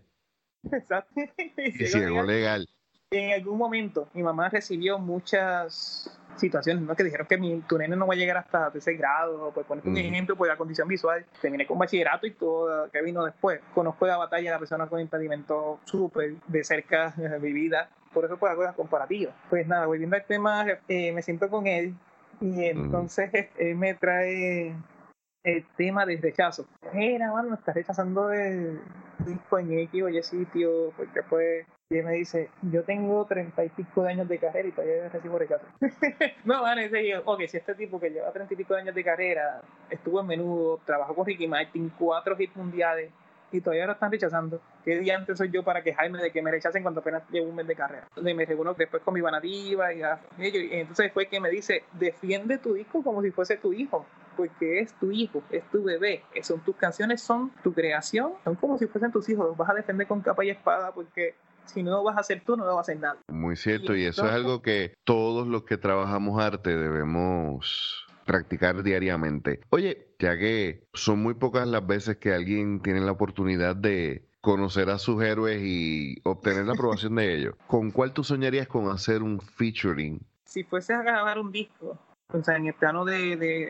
Exacto. 0.72 1.14
y 1.56 1.72
ciego 1.86 2.22
legal. 2.22 2.68
En 3.10 3.32
algún 3.32 3.56
momento 3.56 4.08
mi 4.12 4.22
mamá 4.22 4.50
recibió 4.50 4.98
muchas 4.98 6.14
situaciones, 6.36 6.82
¿no? 6.84 6.94
Que 6.94 7.04
dijeron 7.04 7.26
que 7.26 7.38
mi, 7.38 7.60
tu 7.62 7.78
nene 7.78 7.96
no 7.96 8.06
va 8.06 8.12
a 8.12 8.16
llegar 8.16 8.36
hasta 8.36 8.70
tercer 8.70 8.98
grado, 8.98 9.50
pues 9.52 9.66
ponerte 9.66 9.88
un 9.88 9.96
Ujú. 9.96 10.04
ejemplo, 10.04 10.36
pues 10.36 10.50
la 10.50 10.56
condición 10.58 10.86
visual, 10.86 11.24
terminé 11.40 11.66
con 11.66 11.78
bachillerato 11.78 12.26
y 12.26 12.32
todo, 12.32 12.90
que 12.90 13.02
vino 13.02 13.24
después. 13.24 13.60
Conozco 13.74 14.06
la 14.06 14.18
batalla 14.18 14.50
de 14.50 14.50
la 14.50 14.58
persona 14.58 14.86
con 14.86 15.00
impedimento 15.00 15.80
súper 15.84 16.34
de 16.46 16.62
cerca 16.62 17.14
eh, 17.18 17.38
vivida, 17.40 17.88
por 18.12 18.24
eso 18.24 18.36
pues 18.36 18.52
hago 18.52 18.62
las 18.62 18.74
comparativas. 18.74 19.34
Pues 19.50 19.66
nada, 19.66 19.86
volviendo 19.86 20.16
al 20.16 20.24
tema, 20.24 20.66
eh, 20.88 21.12
me 21.12 21.22
siento 21.22 21.48
con 21.48 21.66
él 21.66 21.94
y 22.40 22.64
entonces 22.64 23.30
él 23.58 23.76
me 23.76 23.94
trae 23.94 24.74
el 25.44 25.66
tema 25.76 26.04
del 26.06 26.20
rechazo. 26.20 26.66
Mira, 26.92 27.32
mano, 27.32 27.50
me 27.50 27.56
estás 27.56 27.74
rechazando 27.74 28.32
el 28.32 28.80
disco 29.26 29.58
en 29.58 29.78
X 29.78 30.02
o 30.02 30.08
Y 30.08 30.22
sitio, 30.22 30.92
porque 30.96 31.22
pues, 31.28 31.66
y 31.90 31.98
él 31.98 32.04
me 32.04 32.12
dice, 32.12 32.50
yo 32.62 32.84
tengo 32.84 33.24
treinta 33.24 33.64
y 33.64 33.70
pico 33.70 34.02
de 34.02 34.10
años 34.10 34.28
de 34.28 34.38
carrera 34.38 34.68
y 34.68 34.72
todavía 34.72 35.08
recibo 35.08 35.38
rechazo. 35.38 35.66
no, 36.44 36.62
van 36.62 36.78
ese 36.78 37.08
yo, 37.08 37.22
ok, 37.24 37.42
si 37.46 37.56
este 37.56 37.74
tipo 37.74 37.98
que 37.98 38.10
lleva 38.10 38.32
treinta 38.32 38.54
y 38.54 38.56
pico 38.56 38.74
de 38.74 38.82
años 38.82 38.94
de 38.94 39.04
carrera, 39.04 39.62
estuvo 39.90 40.20
en 40.20 40.26
menudo, 40.26 40.80
trabajó 40.84 41.14
con 41.14 41.26
Ricky 41.26 41.48
Martin, 41.48 41.90
cuatro 41.98 42.36
hits 42.38 42.56
mundiales, 42.56 43.10
y 43.52 43.60
todavía 43.60 43.86
lo 43.86 43.92
están 43.92 44.10
rechazando. 44.10 44.60
¿Qué 44.84 44.98
día 44.98 45.16
antes 45.16 45.38
soy 45.38 45.50
yo 45.50 45.62
para 45.62 45.82
quejarme 45.82 46.20
de 46.20 46.30
que 46.30 46.42
me 46.42 46.50
rechacen 46.50 46.82
cuando 46.82 47.00
apenas 47.00 47.22
llevo 47.30 47.48
un 47.48 47.56
mes 47.56 47.66
de 47.66 47.74
carrera? 47.74 48.06
Entonces 48.08 48.34
me 48.34 48.44
reúno 48.44 48.74
después 48.74 49.02
con 49.02 49.14
mi 49.14 49.20
vanativa 49.20 49.92
y, 49.92 50.00
y 50.38 50.68
entonces 50.72 51.12
fue 51.12 51.26
que 51.26 51.40
me 51.40 51.50
dice, 51.50 51.84
defiende 51.92 52.58
tu 52.58 52.74
disco 52.74 53.02
como 53.02 53.22
si 53.22 53.30
fuese 53.30 53.56
tu 53.56 53.72
hijo, 53.72 54.06
porque 54.36 54.80
es 54.80 54.92
tu 54.94 55.10
hijo, 55.10 55.42
es 55.50 55.64
tu 55.70 55.82
bebé, 55.82 56.22
eh, 56.34 56.42
son 56.42 56.60
tus 56.60 56.76
canciones, 56.76 57.20
son 57.20 57.50
tu 57.62 57.72
creación, 57.72 58.32
son 58.44 58.54
como 58.56 58.78
si 58.78 58.86
fuesen 58.86 59.10
tus 59.10 59.28
hijos, 59.28 59.46
los 59.46 59.56
vas 59.56 59.70
a 59.70 59.74
defender 59.74 60.06
con 60.06 60.20
capa 60.20 60.44
y 60.44 60.50
espada 60.50 60.92
porque 60.92 61.34
si 61.64 61.82
no 61.82 61.90
lo 61.90 62.02
vas 62.02 62.16
a 62.16 62.20
hacer 62.20 62.42
tú, 62.44 62.56
no 62.56 62.64
lo 62.64 62.72
va 62.72 62.78
a 62.78 62.80
hacer 62.80 62.98
nadie. 62.98 63.20
Muy 63.28 63.56
cierto, 63.56 63.94
Y 63.94 64.02
y 64.02 64.06
eso 64.06 64.26
es 64.26 64.32
algo 64.32 64.62
que 64.62 64.94
todos 65.04 65.46
los 65.46 65.64
que 65.64 65.76
trabajamos 65.76 66.40
arte 66.42 66.76
debemos 66.76 68.07
practicar 68.28 68.82
diariamente. 68.82 69.60
Oye, 69.70 70.14
ya 70.18 70.36
que 70.38 70.86
son 70.92 71.20
muy 71.20 71.34
pocas 71.34 71.66
las 71.66 71.84
veces 71.84 72.18
que 72.18 72.34
alguien 72.34 72.80
tiene 72.80 73.00
la 73.00 73.12
oportunidad 73.12 73.74
de 73.74 74.28
conocer 74.42 74.90
a 74.90 74.98
sus 74.98 75.22
héroes 75.24 75.60
y 75.62 76.20
obtener 76.22 76.66
la 76.66 76.74
aprobación 76.74 77.16
de 77.16 77.34
ellos, 77.34 77.54
¿con 77.66 77.90
cuál 77.90 78.12
tú 78.12 78.22
soñarías 78.22 78.68
con 78.68 78.88
hacer 78.90 79.22
un 79.22 79.40
featuring? 79.40 80.20
Si 80.44 80.62
fuese 80.62 80.92
a 80.92 81.02
grabar 81.02 81.38
un 81.38 81.50
disco, 81.50 81.98
o 82.30 82.42
sea, 82.44 82.56
en 82.56 82.66
el 82.66 82.74
plano 82.74 83.04
de, 83.04 83.36
de 83.36 83.68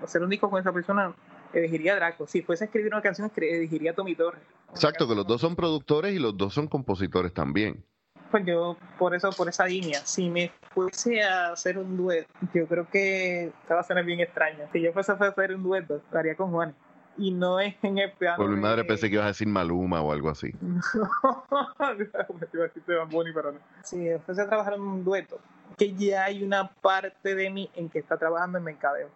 uh, 0.00 0.04
hacer 0.04 0.22
un 0.22 0.30
disco 0.30 0.48
con 0.48 0.60
esa 0.60 0.72
persona, 0.72 1.12
elegiría 1.52 1.94
a 1.94 1.96
Draco. 1.96 2.26
Si 2.26 2.42
fuese 2.42 2.64
a 2.64 2.66
escribir 2.66 2.92
una 2.92 3.02
canción, 3.02 3.30
elegiría 3.36 3.90
a 3.90 3.94
Tommy 3.94 4.14
Torres. 4.14 4.42
Exacto, 4.70 5.08
que 5.08 5.14
los 5.14 5.26
dos 5.26 5.40
son 5.40 5.56
productores 5.56 6.14
y 6.14 6.18
los 6.18 6.36
dos 6.36 6.54
son 6.54 6.68
compositores 6.68 7.32
también. 7.32 7.84
Pues 8.30 8.44
yo, 8.44 8.76
por 8.98 9.14
eso, 9.14 9.30
por 9.30 9.48
esa 9.48 9.66
línea, 9.66 10.00
si 10.04 10.28
me 10.28 10.50
fuese 10.74 11.22
a 11.22 11.52
hacer 11.52 11.78
un 11.78 11.96
dueto, 11.96 12.28
yo 12.52 12.66
creo 12.66 12.88
que 12.88 13.44
esta 13.62 13.74
va 13.74 13.80
a 13.80 13.84
ser 13.84 14.02
bien 14.04 14.20
extraño. 14.20 14.66
Si 14.72 14.80
yo 14.80 14.92
fuese 14.92 15.12
a 15.12 15.14
hacer 15.14 15.54
un 15.54 15.62
dueto, 15.62 16.02
lo 16.10 16.18
haría 16.18 16.34
con 16.36 16.50
Juan. 16.50 16.74
Y 17.18 17.30
no 17.30 17.60
es 17.60 17.74
en 17.82 17.96
el 17.96 18.12
plano. 18.12 18.36
Por 18.36 18.50
mi 18.50 18.60
madre 18.60 18.82
de- 18.82 18.88
pensé 18.88 19.08
que 19.08 19.14
ibas 19.14 19.24
a 19.24 19.28
decir 19.28 19.46
Maluma 19.48 20.02
o 20.02 20.12
algo 20.12 20.28
así. 20.28 20.52
Me 20.60 20.66
iba 22.52 22.64
a 22.64 22.66
decir 22.66 22.82
de 22.86 22.96
Bad 22.96 23.08
Bunny, 23.08 23.32
pero 23.32 23.52
no. 23.52 23.58
Si 23.82 23.96
me 23.96 24.18
fuese 24.18 24.42
a 24.42 24.46
trabajar 24.48 24.74
en 24.74 24.82
un 24.82 25.02
dueto, 25.04 25.40
que 25.78 25.94
ya 25.94 26.24
hay 26.24 26.42
una 26.42 26.68
parte 26.68 27.34
de 27.34 27.48
mí 27.50 27.70
en 27.74 27.88
que 27.88 27.98
está 28.00 28.18
trabajando 28.18 28.58
en 28.58 28.64
mercadeo. 28.64 29.08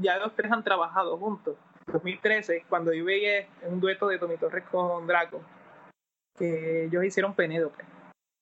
Ya 0.00 0.18
los 0.18 0.34
tres 0.36 0.52
han 0.52 0.62
trabajado 0.62 1.16
juntos. 1.18 1.56
2013, 1.86 2.64
cuando 2.68 2.92
yo 2.92 3.04
veía 3.04 3.48
un 3.62 3.80
dueto 3.80 4.06
de 4.08 4.18
Tommy 4.18 4.36
Torres 4.36 4.64
con 4.70 5.06
Draco, 5.06 5.40
que 6.36 6.84
ellos 6.84 7.02
hicieron 7.04 7.34
Penélope 7.34 7.82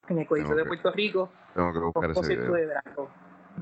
en 0.08 0.18
el 0.18 0.26
Coliseo 0.26 0.54
de 0.56 0.64
Puerto 0.64 0.90
Rico, 0.92 1.30
Tengo 1.54 1.72
que 1.72 1.78
buscar 1.78 2.04
ese 2.10 2.14
concierto 2.14 2.52
video. 2.52 2.54
de 2.56 2.66
Draco. 2.66 3.10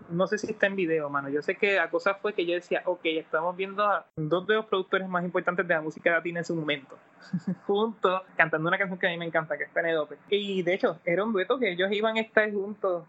No 0.08 0.26
sé 0.26 0.38
si 0.38 0.50
está 0.50 0.66
en 0.66 0.74
video, 0.74 1.08
mano. 1.08 1.28
Yo 1.28 1.40
sé 1.40 1.54
que 1.54 1.76
la 1.76 1.88
cosa 1.88 2.14
fue 2.14 2.32
que 2.32 2.44
yo 2.44 2.54
decía, 2.54 2.82
ok, 2.84 3.00
estamos 3.04 3.56
viendo 3.56 3.84
a 3.84 4.06
dos 4.16 4.44
de 4.46 4.54
los 4.54 4.66
productores 4.66 5.08
más 5.08 5.24
importantes 5.24 5.66
de 5.68 5.74
la 5.74 5.80
música 5.82 6.10
latina 6.10 6.40
en 6.40 6.44
su 6.44 6.56
momento, 6.56 6.98
juntos, 7.66 8.22
cantando 8.36 8.68
una 8.68 8.76
canción 8.78 8.98
que 8.98 9.06
a 9.06 9.10
mí 9.10 9.16
me 9.18 9.26
encanta, 9.26 9.56
que 9.56 9.64
es 9.64 9.70
Penelope. 9.70 10.16
Y 10.28 10.62
de 10.62 10.74
hecho, 10.74 10.98
era 11.04 11.22
un 11.24 11.32
dueto 11.32 11.58
que 11.58 11.70
ellos 11.70 11.92
iban 11.92 12.16
a 12.16 12.20
estar 12.20 12.50
juntos, 12.52 13.04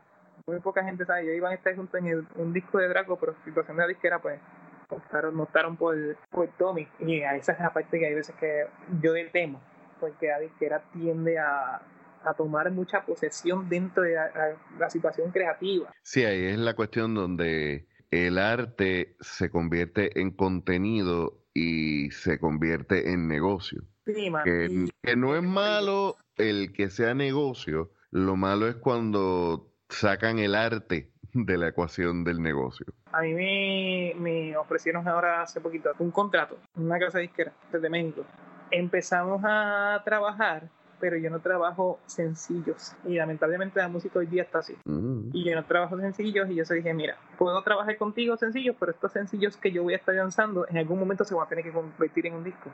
muy 0.45 0.59
poca 0.59 0.83
gente 0.83 1.05
sabe, 1.05 1.21
ellos 1.23 1.35
iban 1.37 1.53
a 1.53 1.55
estar 1.55 1.75
juntos 1.75 1.99
en 1.99 2.07
el- 2.07 2.27
un 2.35 2.53
disco 2.53 2.77
de 2.77 2.87
Draco, 2.87 3.17
pero 3.17 3.33
situación 3.43 3.77
de 3.77 3.81
la 3.83 3.87
disquera, 3.87 4.19
pues, 4.19 4.39
optaron, 4.89 5.39
optaron 5.39 5.75
por, 5.77 5.95
por 6.29 6.47
Tommy. 6.49 6.87
Y 6.99 7.21
a 7.23 7.35
esa 7.35 7.53
es 7.53 7.59
la 7.59 7.73
parte 7.73 7.97
que 7.97 8.05
hay 8.05 8.13
veces 8.13 8.35
que 8.35 8.67
yo 9.01 9.13
del 9.13 9.31
temo, 9.31 9.59
porque 9.99 10.27
la 10.27 10.37
disquera 10.39 10.83
tiende 10.93 11.39
a 11.39 11.81
a 12.27 12.33
tomar 12.33 12.69
mucha 12.71 13.05
posesión 13.05 13.67
dentro 13.69 14.03
de 14.03 14.15
la, 14.15 14.27
la- 14.27 14.57
la 14.79 14.89
situación 14.89 15.31
creativa. 15.31 15.91
Sí, 16.03 16.23
ahí 16.23 16.45
es 16.45 16.57
la 16.57 16.73
cuestión 16.75 17.13
donde 17.13 17.87
el 18.11 18.37
arte 18.37 19.15
se 19.19 19.49
convierte 19.49 20.19
en 20.21 20.31
contenido 20.31 21.39
y 21.53 22.11
se 22.11 22.39
convierte 22.39 23.11
en 23.11 23.27
negocio. 23.27 23.81
Sí, 24.05 24.31
Que, 24.43 25.15
no 25.15 25.35
es 25.35 25.43
malo 25.43 26.15
el 26.37 26.73
que 26.73 26.89
sea 26.89 27.13
negocio, 27.13 27.91
lo 28.11 28.35
malo 28.35 28.67
es 28.67 28.75
cuando 28.75 29.71
sacan 29.89 30.39
el 30.39 30.53
arte 30.55 31.11
de 31.33 31.57
la 31.57 31.69
ecuación 31.69 32.23
del 32.23 32.41
negocio. 32.41 32.85
A 33.11 33.21
mí 33.21 33.33
me, 33.33 34.13
me 34.17 34.57
ofrecieron 34.57 35.07
ahora 35.07 35.41
hace 35.41 35.59
poquito 35.59 35.91
un 35.99 36.11
contrato, 36.11 36.57
una 36.75 36.99
casa 36.99 37.19
disquera 37.19 37.53
desde 37.71 37.89
México. 37.89 38.25
Empezamos 38.71 39.41
a 39.45 40.01
trabajar 40.05 40.69
pero 40.99 41.17
yo 41.17 41.29
no 41.29 41.39
trabajo 41.39 41.99
sencillos. 42.05 42.93
Y 43.05 43.15
lamentablemente 43.15 43.79
la 43.79 43.87
música 43.87 44.19
hoy 44.19 44.27
día 44.27 44.43
está 44.43 44.59
así. 44.59 44.75
Mm. 44.85 45.29
Y 45.33 45.43
yo 45.43 45.55
no 45.55 45.65
trabajo 45.65 45.97
sencillos 45.99 46.49
y 46.49 46.55
yo 46.55 46.65
se 46.65 46.75
dije, 46.75 46.93
mira, 46.93 47.17
puedo 47.37 47.61
trabajar 47.63 47.97
contigo 47.97 48.37
sencillos, 48.37 48.75
pero 48.79 48.91
estos 48.91 49.11
sencillos 49.11 49.57
que 49.57 49.71
yo 49.71 49.83
voy 49.83 49.93
a 49.93 49.97
estar 49.97 50.15
lanzando 50.15 50.67
en 50.67 50.77
algún 50.77 50.99
momento 50.99 51.23
se 51.23 51.35
van 51.35 51.45
a 51.45 51.49
tener 51.49 51.63
que 51.63 51.71
convertir 51.71 52.27
en 52.27 52.35
un 52.35 52.43
disco. 52.43 52.69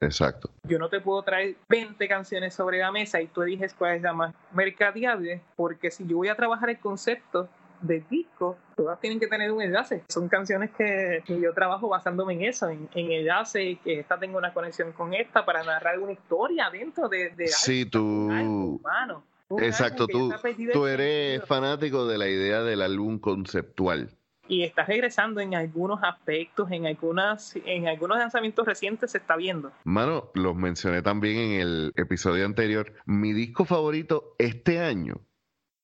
Exacto. 0.00 0.50
Yo 0.64 0.78
no 0.78 0.88
te 0.88 1.00
puedo 1.00 1.22
traer 1.22 1.56
20 1.68 2.06
canciones 2.06 2.54
sobre 2.54 2.78
la 2.78 2.92
mesa 2.92 3.20
y 3.20 3.28
tú 3.28 3.42
eliges 3.42 3.72
cuál 3.74 3.96
es 3.96 4.02
la 4.02 4.12
más 4.12 4.34
mercadeable, 4.52 5.42
porque 5.56 5.90
si 5.90 6.06
yo 6.06 6.18
voy 6.18 6.28
a 6.28 6.34
trabajar 6.34 6.68
el 6.68 6.78
concepto 6.78 7.48
de 7.80 8.02
disco, 8.10 8.56
todas 8.76 9.00
tienen 9.00 9.18
que 9.20 9.26
tener 9.26 9.50
un 9.52 9.62
enlace. 9.62 10.02
Son 10.08 10.28
canciones 10.28 10.70
que, 10.76 11.22
que 11.26 11.40
yo 11.40 11.52
trabajo 11.54 11.88
basándome 11.88 12.34
en 12.34 12.42
eso, 12.44 12.68
en, 12.68 12.88
en 12.94 13.12
enlace, 13.12 13.78
que 13.84 14.00
esta 14.00 14.18
tenga 14.18 14.38
una 14.38 14.52
conexión 14.52 14.92
con 14.92 15.14
esta 15.14 15.44
para 15.44 15.62
narrar 15.62 15.98
una 15.98 16.12
historia 16.12 16.68
dentro 16.70 17.08
de, 17.08 17.30
de 17.30 17.46
Sí, 17.48 17.80
algo, 17.82 17.90
tú- 17.90 18.30
álbum 18.32 18.74
humano. 18.76 19.24
Exacto, 19.58 20.08
tú, 20.08 20.32
tú 20.72 20.86
eres 20.88 21.44
fanático 21.44 22.06
de 22.06 22.18
la 22.18 22.28
idea 22.28 22.62
del 22.62 22.82
álbum 22.82 23.20
conceptual. 23.20 24.10
y 24.48 24.62
está 24.64 24.84
regresando 24.84 25.40
en 25.40 25.54
algunos 25.54 26.00
aspectos, 26.02 26.70
en 26.72 26.86
algunas, 26.86 27.54
en 27.64 27.86
algunos 27.88 28.18
lanzamientos 28.18 28.66
recientes 28.66 29.10
se 29.12 29.18
está 29.18 29.36
viendo. 29.36 29.70
Mano, 29.84 30.30
los 30.34 30.54
mencioné 30.56 31.02
también 31.02 31.36
en 31.36 31.60
el 31.60 31.92
episodio 31.96 32.44
anterior. 32.44 32.92
Mi 33.06 33.32
disco 33.32 33.64
favorito 33.64 34.34
este 34.38 34.80
año 34.80 35.20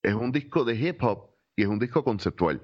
es 0.03 0.15
un 0.15 0.33
disco 0.33 0.65
de 0.65 0.75
hip 0.75 1.03
hop 1.03 1.31
y 1.57 1.63
es 1.63 1.69
un 1.69 1.79
disco 1.79 2.05
conceptual. 2.05 2.63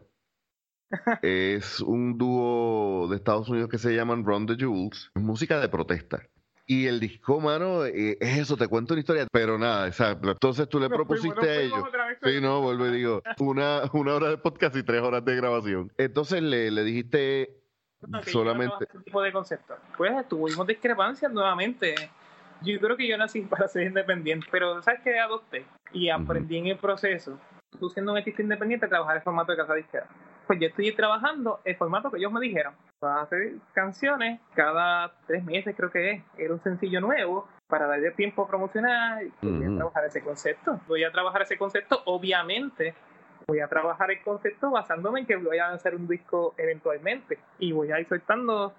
es 1.23 1.81
un 1.81 2.17
dúo 2.17 3.09
de 3.09 3.17
Estados 3.17 3.49
Unidos 3.49 3.69
que 3.69 3.79
se 3.79 3.95
llaman 3.95 4.25
Run 4.25 4.47
the 4.47 4.57
Jewels. 4.57 5.11
Es 5.15 5.23
música 5.23 5.61
de 5.61 5.69
protesta. 5.69 6.23
Y 6.71 6.87
el 6.87 7.01
disco, 7.01 7.41
mano, 7.41 7.87
eh, 7.87 8.19
es 8.21 8.39
eso, 8.39 8.57
te 8.57 8.69
cuento 8.69 8.93
una 8.93 9.01
historia. 9.01 9.27
Pero 9.33 9.59
nada, 9.59 9.87
exacto. 9.87 10.31
Entonces 10.31 10.69
tú 10.69 10.79
le 10.79 10.89
propusiste 10.89 11.35
fuimos, 11.35 11.49
a 11.49 11.63
ellos. 11.63 11.85
Sí, 12.23 12.41
no, 12.43 12.61
vuelvo 12.61 12.87
y 12.87 12.91
digo, 12.91 13.23
una, 13.41 13.83
una 13.95 14.15
hora 14.15 14.29
de 14.29 14.37
podcast 14.37 14.77
y 14.77 14.83
tres 14.83 15.01
horas 15.01 15.25
de 15.25 15.35
grabación. 15.35 15.91
Entonces 15.97 16.43
le, 16.43 16.71
le 16.71 16.85
dijiste 16.85 17.63
No, 18.07 18.21
yo 18.21 18.31
solamente... 18.31 18.77
trabajo 18.77 18.99
ese 18.99 19.05
tipo 19.05 19.23
de 19.23 19.33
conceptos. 19.33 19.79
Pues 19.97 20.29
tuvimos 20.29 20.67
discrepancias 20.67 21.33
nuevamente. 21.33 21.95
Yo 22.61 22.79
creo 22.81 22.99
que 22.99 23.09
yo 23.09 23.17
nací 23.17 23.41
para 23.51 23.67
ser 23.69 23.85
independiente, 23.87 24.47
pero 24.51 24.83
¿sabes 24.83 25.01
qué 25.03 25.19
adopté? 25.19 25.65
Y 25.95 26.11
aprendí 26.11 26.59
en 26.59 26.67
el 26.67 26.77
proceso, 26.77 27.41
tú 27.79 27.89
siendo 27.91 28.13
un 28.13 28.19
artista 28.19 28.43
independiente, 28.43 28.89
trabajar 28.89 29.17
el 29.17 29.23
formato 29.23 29.53
de 29.53 29.59
casa 29.59 29.75
disquera. 29.75 30.07
Pues 30.47 30.59
yo 30.61 30.69
estoy 30.69 30.93
trabajando 30.93 31.61
el 31.65 31.77
formato 31.77 32.11
que 32.11 32.19
ellos 32.19 32.33
me 32.33 32.41
dijeron. 32.41 32.75
Vas 33.01 33.19
a 33.19 33.23
hacer 33.23 33.53
canciones 33.75 34.41
cada 34.55 35.13
tres 35.27 35.45
meses, 35.45 35.75
creo 35.77 35.91
que 35.91 36.11
es. 36.11 36.23
Era 36.37 36.55
un 36.55 36.63
sencillo 36.63 37.01
nuevo 37.01 37.47
para 37.69 37.87
darle 37.87 38.11
tiempo 38.13 38.43
a 38.43 38.49
promocionar 38.49 39.23
y 39.25 39.33
voy 39.43 39.65
a 39.65 39.77
trabajar 39.77 40.05
ese 40.07 40.23
concepto. 40.23 40.81
Voy 40.89 41.05
a 41.05 41.13
trabajar 41.13 41.43
ese 41.43 41.59
concepto, 41.59 42.03
obviamente, 42.07 42.95
voy 43.47 43.61
a 43.61 43.69
trabajar 43.69 44.11
el 44.11 44.23
concepto 44.23 44.71
basándome 44.71 45.21
en 45.21 45.27
que 45.27 45.37
voy 45.37 45.59
a 45.59 45.69
lanzar 45.69 45.95
un 45.95 46.09
disco 46.09 46.55
eventualmente 46.57 47.39
y 47.59 47.73
voy 47.73 47.93
a 47.93 48.01
ir 48.01 48.09
soltando 48.09 48.75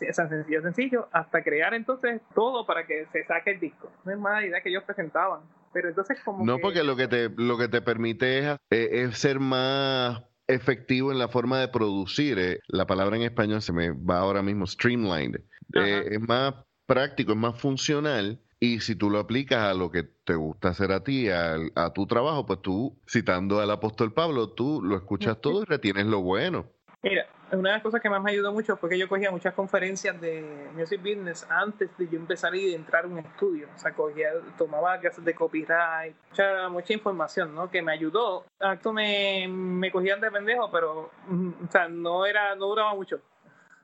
esa 0.00 0.28
sencillo 0.28 0.62
sencillo 0.62 1.08
hasta 1.12 1.42
crear 1.44 1.74
entonces 1.74 2.20
todo 2.34 2.66
para 2.66 2.86
que 2.86 3.06
se 3.12 3.24
saque 3.24 3.52
el 3.52 3.60
disco 3.60 3.88
no 4.04 4.10
es 4.10 4.18
mala 4.18 4.44
idea 4.44 4.60
que 4.62 4.70
ellos 4.70 4.82
presentaban 4.82 5.42
pero 5.74 5.88
entonces 5.90 6.18
como 6.24 6.44
No, 6.46 6.56
que- 6.56 6.62
porque 6.62 6.82
lo 6.84 6.96
que 6.96 7.08
te, 7.08 7.28
lo 7.36 7.58
que 7.58 7.68
te 7.68 7.82
permite 7.82 8.38
es, 8.38 8.44
eh, 8.70 8.88
es 8.92 9.18
ser 9.18 9.40
más 9.40 10.22
efectivo 10.46 11.10
en 11.12 11.18
la 11.18 11.28
forma 11.28 11.58
de 11.60 11.68
producir. 11.68 12.38
eh. 12.38 12.60
La 12.68 12.86
palabra 12.86 13.16
en 13.16 13.22
español 13.22 13.60
se 13.60 13.72
me 13.72 13.90
va 13.90 14.18
ahora 14.20 14.42
mismo, 14.42 14.66
streamlined. 14.66 15.40
Eh, 15.74 16.08
es 16.12 16.20
más 16.20 16.54
práctico, 16.86 17.32
es 17.32 17.38
más 17.38 17.60
funcional. 17.60 18.40
Y 18.60 18.80
si 18.80 18.94
tú 18.94 19.10
lo 19.10 19.18
aplicas 19.18 19.58
a 19.60 19.74
lo 19.74 19.90
que 19.90 20.04
te 20.04 20.34
gusta 20.36 20.68
hacer 20.68 20.92
a 20.92 21.02
ti, 21.02 21.28
al- 21.28 21.72
a, 21.74 21.92
tu 21.92 22.06
trabajo, 22.06 22.46
pues 22.46 22.62
tú, 22.62 22.98
citando 23.06 23.60
al 23.60 23.70
apóstol 23.70 24.12
Pablo, 24.14 24.50
tú 24.50 24.80
lo 24.82 24.96
escuchas 24.96 25.40
todo 25.40 25.62
y 25.62 25.64
retienes 25.66 26.06
lo 26.06 26.20
bueno. 26.20 26.66
Mira, 27.02 27.26
una 27.56 27.70
de 27.70 27.76
las 27.76 27.82
cosas 27.82 28.00
que 28.00 28.10
más 28.10 28.22
me 28.22 28.30
ayudó 28.30 28.52
mucho 28.52 28.76
fue 28.76 28.90
que 28.90 28.98
yo 28.98 29.08
cogía 29.08 29.30
muchas 29.30 29.54
conferencias 29.54 30.20
de 30.20 30.68
music 30.74 31.00
business 31.00 31.46
antes 31.48 31.96
de 31.96 32.08
yo 32.08 32.18
empezar 32.18 32.54
y 32.54 32.74
entrar 32.74 33.04
a 33.04 33.08
un 33.08 33.18
estudio. 33.18 33.68
O 33.74 33.78
sea, 33.78 33.92
cogía, 33.92 34.30
tomaba 34.56 34.98
clases 34.98 35.24
de 35.24 35.34
copyright, 35.34 36.14
mucha, 36.30 36.68
mucha 36.68 36.92
información, 36.92 37.54
¿no? 37.54 37.70
Que 37.70 37.82
me 37.82 37.92
ayudó. 37.92 38.44
Esto 38.60 38.92
me, 38.92 39.46
me 39.48 39.90
cogían 39.90 40.20
de 40.20 40.30
pendejo, 40.30 40.70
pero, 40.70 41.10
mm, 41.28 41.50
o 41.66 41.70
sea, 41.70 41.88
no 41.88 42.26
era, 42.26 42.54
no 42.54 42.66
duraba 42.66 42.94
mucho. 42.94 43.20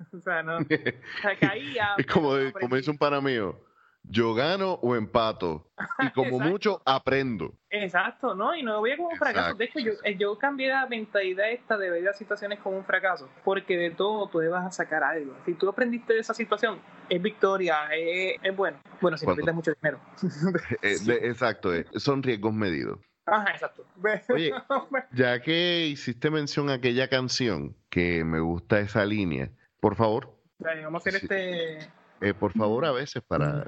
O 0.16 0.20
sea, 0.20 0.42
no, 0.42 0.56
o 0.58 1.20
sea, 1.20 1.38
caía. 1.38 1.94
Es 1.98 2.06
como, 2.06 2.30
como 2.58 2.76
dice 2.76 2.90
un 2.90 2.96
pana 2.96 3.20
mío, 3.20 3.54
yo 4.02 4.34
gano 4.34 4.74
o 4.82 4.96
empato. 4.96 5.70
Y 5.98 6.10
como 6.14 6.38
mucho, 6.40 6.82
aprendo. 6.84 7.54
Exacto, 7.70 8.34
¿no? 8.34 8.54
Y 8.54 8.62
no 8.62 8.80
veía 8.82 8.96
como 8.96 9.10
un 9.10 9.16
fracaso. 9.16 9.54
De 9.54 9.66
hecho, 9.66 9.78
yo, 9.78 9.92
eh, 10.04 10.16
yo 10.16 10.36
cambié 10.38 10.68
la 10.68 10.86
mentalidad 10.86 11.50
esta 11.50 11.76
de 11.78 11.90
ver 11.90 12.02
las 12.02 12.18
situaciones 12.18 12.58
como 12.60 12.76
un 12.78 12.84
fracaso. 12.84 13.28
Porque 13.44 13.76
de 13.76 13.90
todo 13.90 14.28
tú 14.28 14.40
vas 14.50 14.66
a 14.66 14.70
sacar 14.72 15.02
algo. 15.04 15.36
Si 15.46 15.54
tú 15.54 15.68
aprendiste 15.68 16.14
de 16.14 16.20
esa 16.20 16.34
situación, 16.34 16.80
es 17.08 17.22
victoria, 17.22 17.86
es, 17.94 18.36
es 18.42 18.56
bueno. 18.56 18.78
Bueno, 19.00 19.16
si 19.16 19.26
pierdes 19.26 19.54
mucho 19.54 19.72
dinero. 19.80 20.00
Eh, 20.82 20.96
de- 21.04 21.28
exacto, 21.28 21.74
eh, 21.74 21.86
son 21.96 22.22
riesgos 22.22 22.52
medidos. 22.52 22.98
Ajá, 23.26 23.50
exacto. 23.52 23.84
Oye, 24.30 24.52
Ya 25.12 25.40
que 25.40 25.86
hiciste 25.86 26.30
mención 26.30 26.68
a 26.70 26.74
aquella 26.74 27.08
canción, 27.08 27.76
que 27.90 28.24
me 28.24 28.40
gusta 28.40 28.80
esa 28.80 29.04
línea, 29.04 29.50
por 29.78 29.94
favor, 29.94 30.34
vamos 30.58 31.06
a 31.06 31.08
hacer 31.08 31.20
Sí. 31.20 31.26
este. 31.30 31.90
Eh, 32.20 32.34
por 32.34 32.52
favor 32.52 32.84
a 32.84 32.92
veces 32.92 33.22
para... 33.26 33.66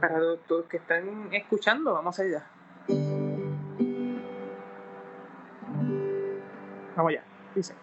Para 0.00 0.18
los, 0.18 0.38
los 0.48 0.64
que 0.66 0.78
están 0.78 1.32
escuchando, 1.32 1.92
vamos 1.92 2.18
allá. 2.18 2.46
Vamos 6.96 7.10
allá. 7.10 7.24
Dice. 7.54 7.74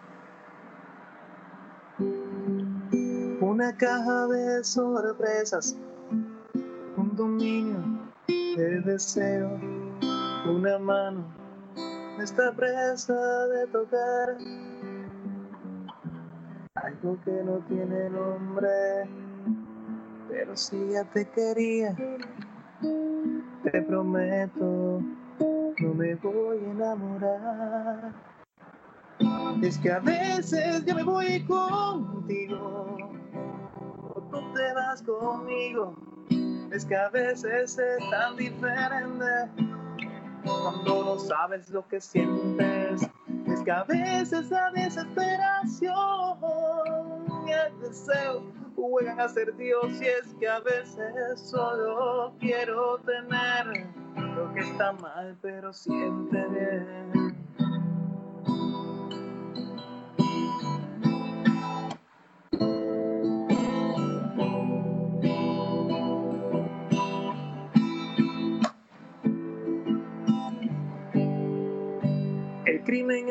Una 3.40 3.76
caja 3.76 4.26
de 4.26 4.64
sorpresas, 4.64 5.76
un 6.96 7.16
dominio 7.16 7.78
de 8.28 8.80
deseo, 8.80 9.58
una 10.46 10.78
mano 10.78 11.38
me 12.18 12.24
está 12.24 12.52
presa 12.52 13.14
de 13.46 13.66
tocar. 13.68 14.36
Algo 17.00 17.16
que 17.24 17.30
no 17.30 17.58
tiene 17.68 18.10
nombre, 18.10 19.06
pero 20.28 20.56
si 20.56 20.76
ya 20.90 21.04
te 21.04 21.28
quería, 21.28 21.94
te 23.62 23.82
prometo, 23.82 25.00
no 25.78 25.94
me 25.94 26.16
voy 26.16 26.58
a 26.58 26.70
enamorar. 26.72 28.12
Es 29.62 29.78
que 29.78 29.92
a 29.92 30.00
veces 30.00 30.84
yo 30.86 30.96
me 30.96 31.04
voy 31.04 31.44
contigo, 31.44 32.96
o 34.14 34.20
tú 34.32 34.52
te 34.54 34.72
vas 34.74 35.00
conmigo. 35.02 35.94
Es 36.72 36.84
que 36.84 36.96
a 36.96 37.10
veces 37.10 37.78
es 37.78 38.10
tan 38.10 38.36
diferente 38.36 39.24
cuando 40.44 41.04
no 41.04 41.18
sabes 41.20 41.70
lo 41.70 41.86
que 41.86 42.00
sientes. 42.00 43.08
Que 43.68 43.72
a 43.72 43.84
veces 43.84 44.50
la 44.50 44.70
desesperación 44.70 45.92
y 47.46 47.50
el 47.50 47.80
deseo 47.80 48.42
juegan 48.74 49.20
a 49.20 49.28
ser 49.28 49.54
Dios 49.58 50.00
y 50.00 50.06
es 50.06 50.34
que 50.40 50.48
a 50.48 50.60
veces 50.60 51.38
solo 51.38 52.32
quiero 52.40 52.96
tener 53.00 53.86
lo 54.16 54.54
que 54.54 54.60
está 54.60 54.92
mal 54.94 55.36
pero 55.42 55.70
siente 55.74 56.46
bien. 56.48 57.37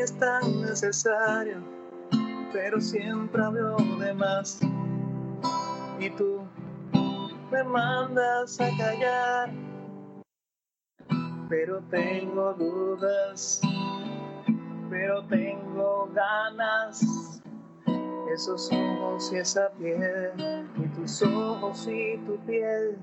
Es 0.07 0.17
tan 0.19 0.61
necesario, 0.61 1.57
pero 2.53 2.79
siempre 2.79 3.43
hablo 3.43 3.75
de 3.99 4.13
más. 4.13 4.57
Y 5.99 6.09
tú 6.11 6.47
me 7.51 7.61
mandas 7.65 8.57
a 8.61 8.69
callar, 8.77 9.51
pero 11.49 11.81
tengo 11.91 12.53
dudas, 12.53 13.59
pero 14.89 15.25
tengo 15.25 16.09
ganas. 16.13 17.41
Esos 18.33 18.69
ojos 18.71 19.31
y 19.33 19.37
esa 19.37 19.69
piel, 19.71 20.31
y 20.77 20.87
tus 20.95 21.21
ojos 21.21 21.85
y 21.87 22.17
tu 22.25 22.37
piel. 22.45 22.97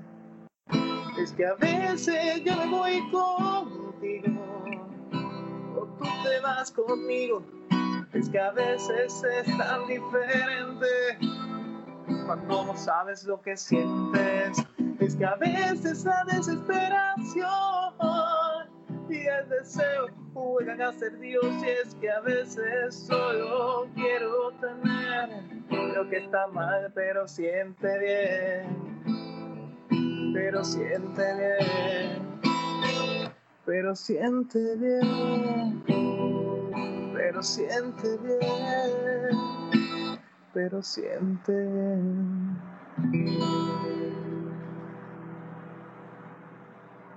Es 1.19 1.33
que 1.33 1.45
a 1.45 1.53
veces 1.55 2.43
yo 2.43 2.55
me 2.57 2.67
voy 2.67 3.11
contigo, 3.11 4.64
tú 5.97 6.05
te 6.23 6.39
vas 6.41 6.71
conmigo. 6.71 7.43
Es 8.13 8.29
que 8.29 8.39
a 8.39 8.51
veces 8.51 9.23
es 9.23 9.57
tan 9.57 9.87
diferente 9.87 10.87
cuando 12.25 12.65
no 12.65 12.77
sabes 12.77 13.23
lo 13.25 13.41
que 13.41 13.57
sientes. 13.57 14.65
Es 14.99 15.15
que 15.15 15.25
a 15.25 15.35
veces 15.35 16.05
la 16.05 16.23
desesperación 16.25 17.93
y 19.09 19.27
el 19.27 19.49
deseo 19.49 20.07
juegan 20.33 20.81
a 20.81 20.91
ser 20.93 21.19
Dios 21.19 21.45
y 21.61 21.69
es 21.69 21.95
que 21.95 22.09
a 22.09 22.19
veces 22.21 22.95
solo 22.95 23.87
quiero 23.93 24.51
tener 24.59 25.29
lo 25.69 26.09
que 26.09 26.17
está 26.17 26.47
mal 26.47 26.91
pero 26.93 27.27
siente 27.27 27.99
bien 27.99 28.85
pero 30.33 30.63
siente 30.63 31.23
bien 31.35 32.44
pero 33.65 33.95
siente 33.95 34.75
bien 34.77 35.83
pero 37.13 37.41
siente 37.41 38.17
bien 38.17 40.19
pero 40.53 40.81
siente 40.81 41.51
bien 41.51 42.57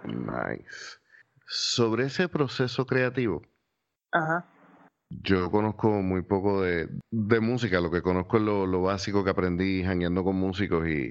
Nice. 0.04 0.98
Sobre 1.46 2.06
ese 2.06 2.28
proceso 2.28 2.86
creativo, 2.86 3.42
Ajá. 4.12 4.46
yo 5.10 5.50
conozco 5.50 5.88
muy 5.88 6.22
poco 6.22 6.62
de, 6.62 6.88
de 7.10 7.40
música. 7.40 7.80
Lo 7.80 7.90
que 7.90 8.02
conozco 8.02 8.38
es 8.38 8.42
lo, 8.42 8.66
lo 8.66 8.82
básico 8.82 9.24
que 9.24 9.30
aprendí 9.30 9.82
jangueando 9.82 10.24
con 10.24 10.36
músicos 10.36 10.86
y 10.88 11.08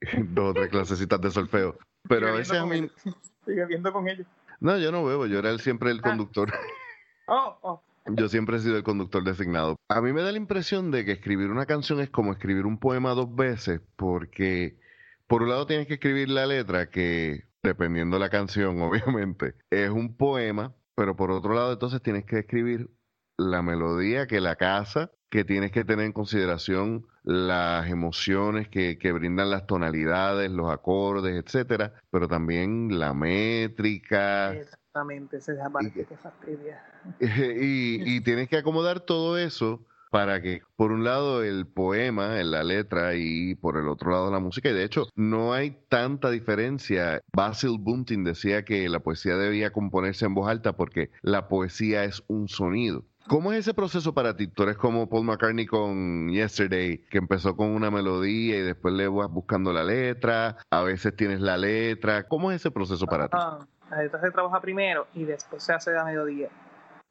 dos 0.30 0.50
o 0.50 0.54
tres 0.54 0.68
clasecitas 0.68 1.20
de 1.20 1.30
solfeo. 1.30 1.78
Pero 2.08 2.28
a 2.28 2.32
veces 2.32 2.58
a 2.58 2.66
mí... 2.66 2.90
Sigue 3.44 3.66
viendo 3.66 3.92
con 3.92 4.08
ellos. 4.08 4.26
No, 4.60 4.76
yo 4.78 4.90
no 4.92 5.04
bebo, 5.04 5.26
yo 5.26 5.38
era 5.38 5.50
el- 5.50 5.60
siempre 5.60 5.90
el 5.90 5.98
Ah. 5.98 6.02
conductor. 6.10 6.52
Oh, 7.30 7.58
oh. 7.62 7.82
Yo 8.06 8.26
siempre 8.30 8.56
he 8.56 8.60
sido 8.60 8.78
el 8.78 8.82
conductor 8.82 9.22
designado. 9.22 9.76
A 9.90 10.00
mí 10.00 10.14
me 10.14 10.22
da 10.22 10.32
la 10.32 10.38
impresión 10.38 10.90
de 10.90 11.04
que 11.04 11.12
escribir 11.12 11.50
una 11.50 11.66
canción 11.66 12.00
es 12.00 12.08
como 12.08 12.32
escribir 12.32 12.64
un 12.64 12.78
poema 12.78 13.10
dos 13.10 13.34
veces, 13.36 13.82
porque 13.96 14.78
por 15.26 15.42
un 15.42 15.50
lado 15.50 15.66
tienes 15.66 15.86
que 15.88 15.94
escribir 15.94 16.30
la 16.30 16.46
letra, 16.46 16.88
que 16.88 17.44
dependiendo 17.62 18.16
de 18.16 18.20
la 18.20 18.30
canción, 18.30 18.80
obviamente, 19.20 19.56
es 19.68 19.90
un 19.90 20.16
poema, 20.16 20.74
pero 20.94 21.16
por 21.16 21.30
otro 21.30 21.52
lado 21.52 21.72
entonces 21.74 22.00
tienes 22.00 22.24
que 22.24 22.38
escribir 22.38 22.88
la 23.36 23.60
melodía 23.60 24.26
que 24.26 24.40
la 24.40 24.56
casa, 24.56 25.10
que 25.30 25.44
tienes 25.44 25.72
que 25.72 25.84
tener 25.84 26.06
en 26.06 26.12
consideración 26.12 27.06
las 27.22 27.88
emociones 27.88 28.68
que, 28.68 28.98
que 28.98 29.12
brindan 29.12 29.50
las 29.50 29.66
tonalidades, 29.66 30.50
los 30.50 30.70
acordes, 30.70 31.42
etcétera, 31.44 31.92
pero 32.10 32.28
también 32.28 32.98
la 32.98 33.12
métrica. 33.12 34.54
Exactamente, 34.54 35.36
esa 35.36 35.52
es 35.52 35.58
la 35.58 35.70
parte 35.70 36.06
que 36.06 36.16
fastidia. 36.16 36.82
y, 37.20 38.16
y 38.16 38.20
tienes 38.22 38.48
que 38.48 38.56
acomodar 38.56 39.00
todo 39.00 39.38
eso 39.38 39.84
para 40.10 40.40
que, 40.40 40.62
por 40.76 40.92
un 40.92 41.04
lado, 41.04 41.42
el 41.42 41.66
poema, 41.66 42.40
en 42.40 42.50
la 42.50 42.64
letra, 42.64 43.14
y 43.14 43.54
por 43.54 43.76
el 43.76 43.88
otro 43.88 44.10
lado, 44.10 44.30
la 44.30 44.40
música. 44.40 44.70
Y 44.70 44.72
de 44.72 44.84
hecho, 44.84 45.08
no 45.14 45.52
hay 45.52 45.78
tanta 45.88 46.30
diferencia. 46.30 47.20
Basil 47.32 47.76
Bunting 47.78 48.24
decía 48.24 48.64
que 48.64 48.88
la 48.88 49.00
poesía 49.00 49.36
debía 49.36 49.70
componerse 49.70 50.24
en 50.24 50.34
voz 50.34 50.48
alta 50.48 50.76
porque 50.76 51.10
la 51.22 51.48
poesía 51.48 52.04
es 52.04 52.22
un 52.26 52.48
sonido. 52.48 53.04
¿Cómo 53.28 53.52
es 53.52 53.58
ese 53.60 53.74
proceso 53.74 54.14
para 54.14 54.34
ti? 54.34 54.48
Tú 54.48 54.62
eres 54.62 54.78
como 54.78 55.08
Paul 55.08 55.26
McCartney 55.26 55.66
con 55.66 56.30
Yesterday, 56.30 57.04
que 57.10 57.18
empezó 57.18 57.54
con 57.54 57.68
una 57.68 57.90
melodía 57.90 58.56
y 58.56 58.62
después 58.62 58.94
le 58.94 59.06
vas 59.06 59.28
buscando 59.30 59.70
la 59.70 59.84
letra, 59.84 60.56
a 60.70 60.82
veces 60.82 61.14
tienes 61.14 61.40
la 61.40 61.58
letra. 61.58 62.26
¿Cómo 62.26 62.50
es 62.50 62.56
ese 62.56 62.70
proceso 62.70 63.06
para 63.06 63.28
ti? 63.28 63.36
Ah, 63.38 63.58
la 63.90 64.02
letra 64.02 64.20
se 64.22 64.30
trabaja 64.30 64.60
primero 64.62 65.06
y 65.12 65.24
después 65.24 65.62
se 65.62 65.74
hace 65.74 65.92
la 65.92 66.04
melodía. 66.04 66.48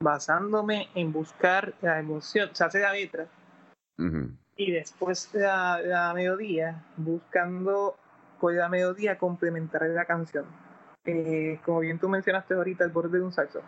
Basándome 0.03 0.89
en 0.95 1.13
buscar 1.13 1.75
la 1.81 1.99
emoción, 1.99 2.49
se 2.53 2.63
hace 2.63 2.79
la 2.79 2.93
letra 2.93 3.27
Ujú. 3.99 4.31
y 4.55 4.71
después 4.71 5.29
la, 5.33 5.79
la 5.81 6.13
melodía, 6.15 6.83
buscando 6.97 7.95
con 8.39 8.57
la 8.57 8.69
melodía 8.69 9.19
complementar 9.19 9.83
la 9.83 10.05
canción. 10.05 10.45
Eh, 11.05 11.59
como 11.63 11.81
bien 11.81 11.99
tú 11.99 12.09
mencionaste 12.09 12.55
ahorita, 12.55 12.83
el 12.83 12.91
borde 12.91 13.19
de 13.19 13.23
un 13.23 13.31
saxo. 13.31 13.61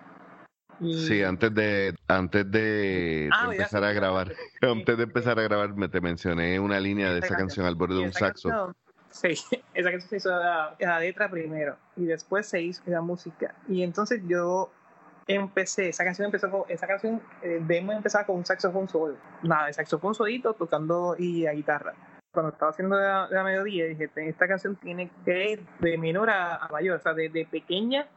Y- 0.81 0.93
Sí, 1.07 1.23
antes 1.23 1.53
de, 1.53 1.93
antes 2.07 2.49
de, 2.51 3.29
Ah, 3.33 3.49
empezar 3.51 3.83
a 3.83 3.91
grabar, 3.91 4.31
antes 4.61 4.97
de 4.97 5.03
empezar 5.03 5.39
a 5.39 5.43
grabar, 5.43 5.73
me 5.75 5.89
te 5.89 5.99
mencioné 6.01 6.59
una 6.59 6.79
línea 6.79 7.11
de 7.11 7.17
Esa 7.19 7.27
esa 7.27 7.35
canción 7.35 7.47
canción. 7.47 7.65
al 7.67 7.75
borde 7.75 7.95
de 7.95 8.01
un 8.01 8.13
saxo. 8.13 8.49
canción- 8.49 8.75
sí, 9.09 9.57
esa 9.73 9.91
canción 9.91 10.09
se 10.09 10.17
hizo 10.17 10.29
la, 10.29 10.75
la 10.79 10.99
letra 10.99 11.29
primero 11.29 11.75
y 11.95 12.05
después 12.05 12.47
se 12.47 12.61
hizo 12.61 12.81
la 12.85 13.01
música. 13.01 13.53
Y 13.67 13.83
entonces 13.83 14.21
yo 14.27 14.71
empecé, 15.27 15.89
esa 15.89 16.03
canción 16.03 16.25
empezó 16.25 16.49
con, 16.49 16.63
esa 16.69 16.87
canción, 16.87 17.21
el 17.41 17.67
demo 17.67 17.91
empezaba 17.91 18.25
con 18.25 18.37
un 18.37 18.45
saxofón 18.45 18.87
solo. 18.87 19.15
Nada, 19.43 19.67
el 19.67 19.73
saxofón 19.73 20.15
solito 20.15 20.53
tocando 20.53 21.15
y 21.19 21.43
la 21.43 21.53
guitarra. 21.53 21.93
Cuando 22.31 22.51
estaba 22.51 22.71
haciendo 22.71 22.95
la, 22.95 23.27
la 23.29 23.43
melodía 23.43 23.85
dije, 23.85 24.09
esta 24.15 24.47
canción 24.47 24.75
tiene 24.75 25.09
que 25.25 25.51
ir 25.51 25.65
de 25.79 25.97
menor 25.97 26.29
a, 26.29 26.55
a 26.55 26.67
mayor, 26.69 26.97
o 26.97 27.01
sea, 27.01 27.13
de, 27.13 27.27
de 27.29 27.45
pequeña 27.45 28.07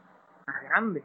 a 0.47 0.61
grande 0.69 1.03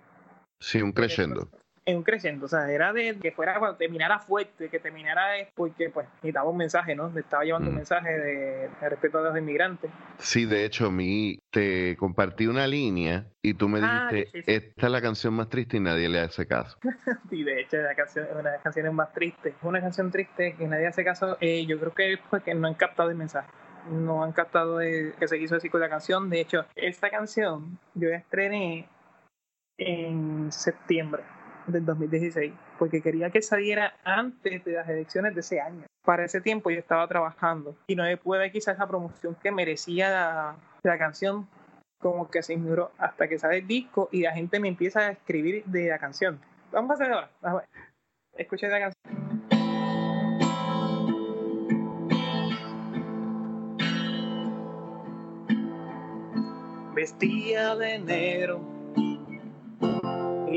Sí, 0.60 0.82
un 0.82 0.92
crescendo. 0.92 1.48
en 1.86 1.96
un 1.96 2.02
creciendo, 2.02 2.44
o 2.44 2.48
sea, 2.50 2.70
era 2.70 2.92
de 2.92 3.16
que 3.18 3.32
fuera 3.32 3.58
cuando 3.58 3.78
terminara 3.78 4.18
fuerte, 4.18 4.68
que 4.68 4.78
terminara 4.78 5.22
porque 5.54 5.88
pues 5.88 6.06
necesitaba 6.16 6.50
un 6.50 6.58
mensaje, 6.58 6.94
¿no? 6.94 7.10
Le 7.14 7.20
estaba 7.20 7.44
llevando 7.44 7.70
un 7.70 7.76
Mm. 7.76 7.78
mensaje 7.78 8.10
de, 8.10 8.68
de 8.78 8.88
respeto 8.90 9.18
a 9.20 9.22
los 9.22 9.38
inmigrantes. 9.38 9.90
Sí, 10.18 10.44
de 10.44 10.66
hecho, 10.66 10.88
a 10.88 10.90
mí 10.90 11.38
te 11.50 11.96
compartí 11.96 12.46
una 12.46 12.66
línea 12.66 13.24
y 13.40 13.54
tú 13.54 13.70
me 13.70 13.80
Ah, 13.80 14.08
dijiste, 14.10 14.38
sí, 14.38 14.42
sí. 14.44 14.52
esta 14.52 14.86
es 14.86 14.92
la 14.92 15.00
canción 15.00 15.32
más 15.32 15.48
triste 15.48 15.78
y 15.78 15.80
nadie 15.80 16.10
le 16.10 16.20
hace 16.20 16.46
caso. 16.46 16.76
Y 17.30 17.42
de 17.44 17.62
hecho 17.62 17.78
la 17.78 17.94
canción 17.94 18.26
es 18.26 18.32
una 18.32 18.50
de 18.50 18.56
las 18.56 18.62
canciones 18.62 18.92
más 18.92 19.10
tristes. 19.14 19.54
Es 19.56 19.62
una 19.62 19.80
canción 19.80 20.10
triste 20.10 20.56
que 20.58 20.66
nadie 20.68 20.88
hace 20.88 21.02
caso. 21.04 21.38
eh, 21.40 21.64
yo 21.64 21.78
creo 21.80 21.94
que 21.94 22.12
es 22.12 22.20
porque 22.28 22.54
no 22.54 22.66
han 22.68 22.74
captado 22.74 23.08
el 23.08 23.16
mensaje. 23.16 23.48
No 23.90 24.22
han 24.24 24.32
captado 24.32 24.82
el- 24.82 25.14
que 25.14 25.26
se 25.26 25.38
quiso 25.38 25.54
decir 25.54 25.70
con 25.70 25.80
la 25.80 25.88
canción. 25.88 26.28
De 26.28 26.40
hecho, 26.42 26.66
esta 26.76 27.08
canción 27.08 27.78
yo 27.94 28.10
la 28.10 28.16
estrené 28.16 28.86
en 29.78 30.52
septiembre 30.52 31.22
del 31.66 31.84
2016 31.84 32.52
porque 32.78 33.00
quería 33.00 33.30
que 33.30 33.42
saliera 33.42 33.94
antes 34.04 34.64
de 34.64 34.72
las 34.72 34.88
elecciones 34.88 35.34
de 35.34 35.40
ese 35.40 35.60
año. 35.60 35.84
Para 36.04 36.24
ese 36.24 36.40
tiempo 36.40 36.70
yo 36.70 36.78
estaba 36.78 37.06
trabajando 37.06 37.76
y 37.86 37.94
no 37.94 38.04
le 38.04 38.16
pude 38.16 38.38
dar 38.38 38.52
quizás 38.52 38.78
la 38.78 38.88
promoción 38.88 39.36
que 39.42 39.50
merecía 39.50 40.10
la, 40.10 40.56
la 40.82 40.98
canción 40.98 41.48
como 42.00 42.30
que 42.30 42.42
se 42.42 42.54
ignoró 42.54 42.92
hasta 42.98 43.28
que 43.28 43.38
sale 43.38 43.58
el 43.58 43.66
disco 43.66 44.08
y 44.12 44.22
la 44.22 44.32
gente 44.32 44.60
me 44.60 44.68
empieza 44.68 45.00
a 45.00 45.10
escribir 45.10 45.64
de 45.64 45.88
la 45.88 45.98
canción. 45.98 46.40
Vamos 46.70 46.90
a 46.90 46.94
hacer 46.94 47.12
ahora. 47.12 47.68
Escucha 48.36 48.68
la 48.68 48.78
canción. 48.78 48.98
Vestía 56.94 57.76
de 57.76 57.98
negro, 58.00 58.77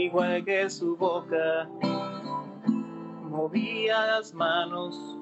igual 0.05 0.43
que 0.43 0.69
su 0.69 0.95
boca, 0.97 1.69
movía 3.29 4.05
las 4.07 4.33
manos 4.33 5.17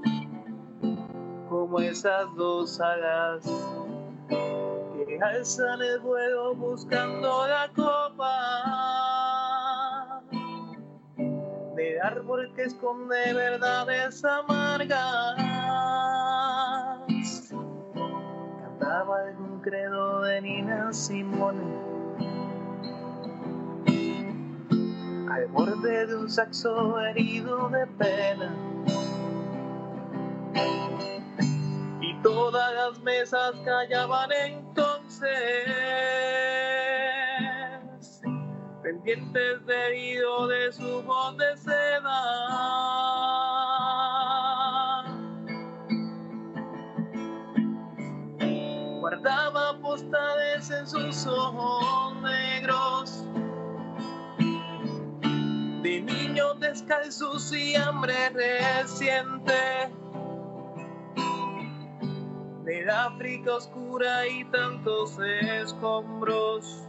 como 1.50 1.80
esas 1.80 2.34
dos 2.36 2.80
alas 2.80 3.44
que 4.28 5.20
alzan 5.22 5.82
el 5.82 6.00
vuelo 6.00 6.56
buscando 6.56 7.48
la 7.48 7.70
copa 7.76 8.30
del 11.76 12.02
árbol 12.02 12.52
que 12.56 12.63
esconde 12.63 13.34
verdades 13.34 14.24
amargas. 14.24 15.36
Cantaba 18.62 19.20
algún 19.28 19.60
credo 19.62 20.22
de 20.22 20.42
Nina 20.42 20.94
Simone. 20.94 21.89
Al 25.39 25.82
de 25.82 26.15
un 26.15 26.30
saxo 26.30 26.99
herido 26.99 27.69
de 27.69 27.88
pena. 27.97 28.54
y 32.02 32.21
todas 32.21 32.73
las 32.73 32.99
mesas 32.99 33.54
callaban 33.63 34.30
entonces, 34.34 35.30
pendientes 38.84 39.65
debido 39.65 40.47
de 40.47 40.73
su 40.73 41.04
voz 41.04 41.38
de 41.38 41.56
seda. 41.56 42.88
Descalzos 56.80 57.52
y 57.54 57.76
hambre 57.76 58.30
reciente 58.30 59.54
del 62.63 62.89
África 62.89 63.56
oscura 63.56 64.28
y 64.28 64.46
tantos 64.46 65.18
escombros. 65.20 66.88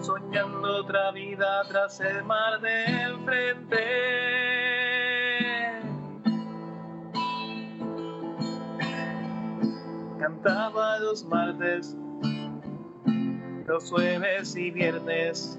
soñando 0.00 0.80
otra 0.80 1.12
vida 1.12 1.62
tras 1.68 2.00
el 2.00 2.24
mar 2.24 2.60
de 2.60 2.84
enfrente. 3.02 3.84
Cantaba 10.18 10.98
los 10.98 11.24
martes, 11.24 11.96
los 13.66 13.90
jueves 13.90 14.56
y 14.56 14.70
viernes, 14.70 15.58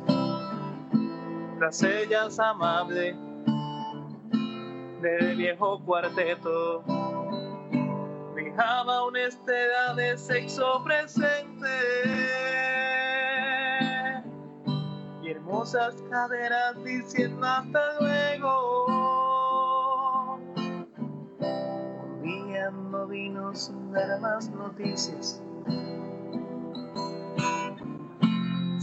tras 1.66 1.82
ellas 1.82 2.38
amable 2.38 3.16
del 5.02 5.36
viejo 5.36 5.84
cuarteto. 5.84 6.84
Dejaba 8.36 9.08
una 9.08 9.24
estela 9.24 9.96
de 9.96 10.16
sexo 10.16 10.84
presente 10.84 11.68
y 15.24 15.32
hermosas 15.32 15.96
caderas 16.12 16.84
diciendo 16.84 17.48
hasta 17.48 18.00
luego. 18.00 18.86
Un 22.04 22.22
día 22.22 22.70
no 22.70 23.08
vino 23.08 23.56
sin 23.56 23.92
dar 23.92 24.20
más 24.20 24.52
noticias. 24.52 25.42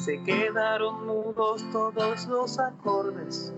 Se 0.05 0.21
quedaron 0.25 1.07
mudos 1.07 1.65
todos 1.71 2.27
los 2.27 2.59
acordes. 2.59 3.55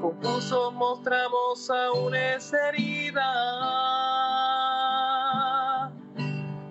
Compuso 0.00 0.70
mostramos 0.70 1.68
aún 1.68 2.14
esa 2.14 2.68
herida 2.68 3.24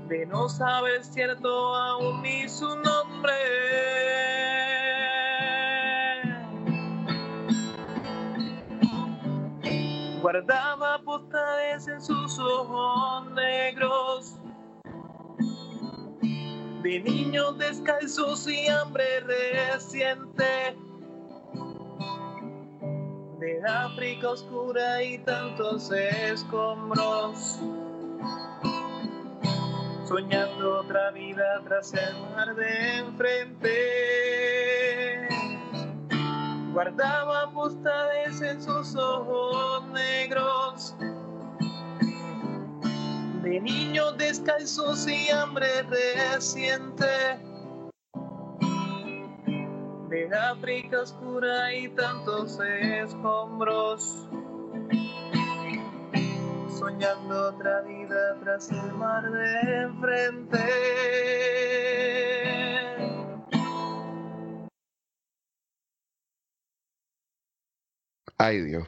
de 0.08 0.26
no 0.28 0.48
saber 0.48 1.04
cierto 1.04 1.76
aún 1.76 2.22
ni 2.22 2.48
su 2.48 2.78
nombre. 2.78 3.34
Guardaba 10.22 11.02
postales 11.04 11.90
en 11.90 12.02
sus 12.02 12.40
ojos 12.40 13.32
negros 13.32 14.37
de 16.88 17.00
niños 17.02 17.58
descalzos 17.58 18.48
y 18.48 18.66
hambre 18.70 19.20
reciente. 19.20 20.78
De 23.40 23.62
África 23.68 24.30
oscura 24.30 25.04
y 25.04 25.18
tantos 25.18 25.92
escombros. 25.92 27.60
Soñando 30.08 30.80
otra 30.80 31.12
vida 31.12 31.62
tras 31.66 31.94
el 31.94 32.22
mar 32.34 32.56
de 32.56 33.00
enfrente. 33.00 33.68
Guardaba 36.72 37.52
postales 37.52 38.42
en 38.42 38.62
sus 38.62 38.96
ojos 38.96 39.86
negros 39.90 40.57
de 43.58 43.62
niños 43.62 44.16
descalzos 44.18 45.08
y 45.08 45.32
hambre 45.32 45.68
reciente. 45.82 47.06
De 50.10 50.30
África 50.36 51.02
oscura 51.02 51.74
y 51.74 51.90
tantos 51.90 52.60
escombros 52.60 54.28
soñando 56.70 57.50
otra 57.50 57.82
vida 57.82 58.40
tras 58.42 58.70
el 58.70 58.94
mar 58.94 59.24
de 59.32 59.82
enfrente. 59.82 60.60
Ay 68.38 68.62
Dios. 68.62 68.88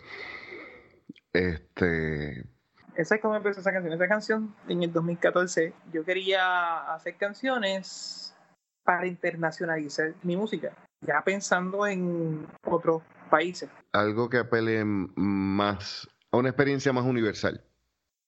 Este. 1.34 2.59
Esa 3.00 3.16
es 3.16 3.22
como 3.22 3.38
empezó 3.38 3.62
esa 3.62 3.72
canción. 3.72 3.94
Esa 3.94 4.10
canción 4.10 4.54
en 4.68 4.84
el 4.84 4.92
2014 4.92 5.74
yo 5.94 6.04
quería 6.04 6.94
hacer 6.94 7.16
canciones 7.16 8.36
para 8.84 9.08
internacionalizar 9.08 10.16
mi 10.24 10.36
música, 10.36 10.74
ya 11.00 11.22
pensando 11.24 11.88
en 11.88 12.46
otros 12.66 13.02
países. 13.30 13.70
Algo 13.94 14.30
que 14.30 14.40
apele 14.40 14.84
más 14.84 16.10
a 16.30 16.38
una 16.38 16.50
experiencia 16.50 16.92
más 16.92 17.06
universal. 17.06 17.64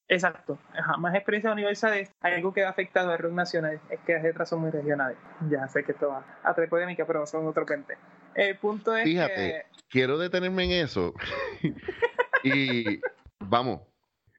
Exacto, 0.07 0.57
Ajá, 0.73 0.95
más 0.95 1.15
experiencias 1.15 1.51
universales, 1.51 2.09
algo 2.21 2.53
que 2.53 2.63
ha 2.63 2.69
afectado 2.69 3.11
al 3.11 3.19
rock 3.19 3.33
nacional 3.33 3.81
es 3.89 3.99
que 4.01 4.13
las 4.13 4.23
letras 4.23 4.47
son 4.47 4.61
muy 4.61 4.71
regionales. 4.71 5.17
Ya 5.49 5.67
sé 5.67 5.83
que 5.83 5.91
esto 5.91 6.07
va 6.07 6.25
a 6.43 6.53
traer 6.53 6.69
polémica, 6.69 7.05
pero 7.05 7.25
son 7.27 7.45
otro 7.45 7.65
puente. 7.65 7.97
El 8.35 8.57
punto 8.57 8.95
es 8.95 9.03
Fíjate, 9.03 9.65
quiero 9.89 10.17
detenerme 10.17 10.63
en 10.63 10.85
eso. 10.85 11.13
y 12.43 13.01
vamos, 13.39 13.90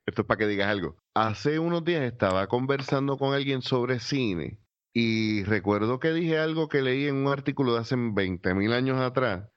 esto 0.07 0.23
es 0.23 0.27
para 0.29 0.39
que 0.39 0.47
digas 0.47 0.69
algo. 0.69 0.97
Hace 1.15 1.59
unos 1.59 1.85
días 1.85 2.03
estaba 2.03 2.47
conversando 2.49 3.17
con 3.19 3.35
alguien 3.35 3.63
sobre 3.63 4.01
cine 4.01 4.59
y 4.93 5.45
recuerdo 5.45 6.01
que 6.01 6.13
dije 6.13 6.39
algo 6.39 6.69
que 6.69 6.83
leí 6.83 7.07
en 7.07 7.17
un 7.17 7.33
artículo 7.33 7.75
de 7.75 7.81
hace 7.81 7.97
20 7.97 8.55
mil 8.55 8.73
años 8.73 9.01
atrás, 9.01 9.49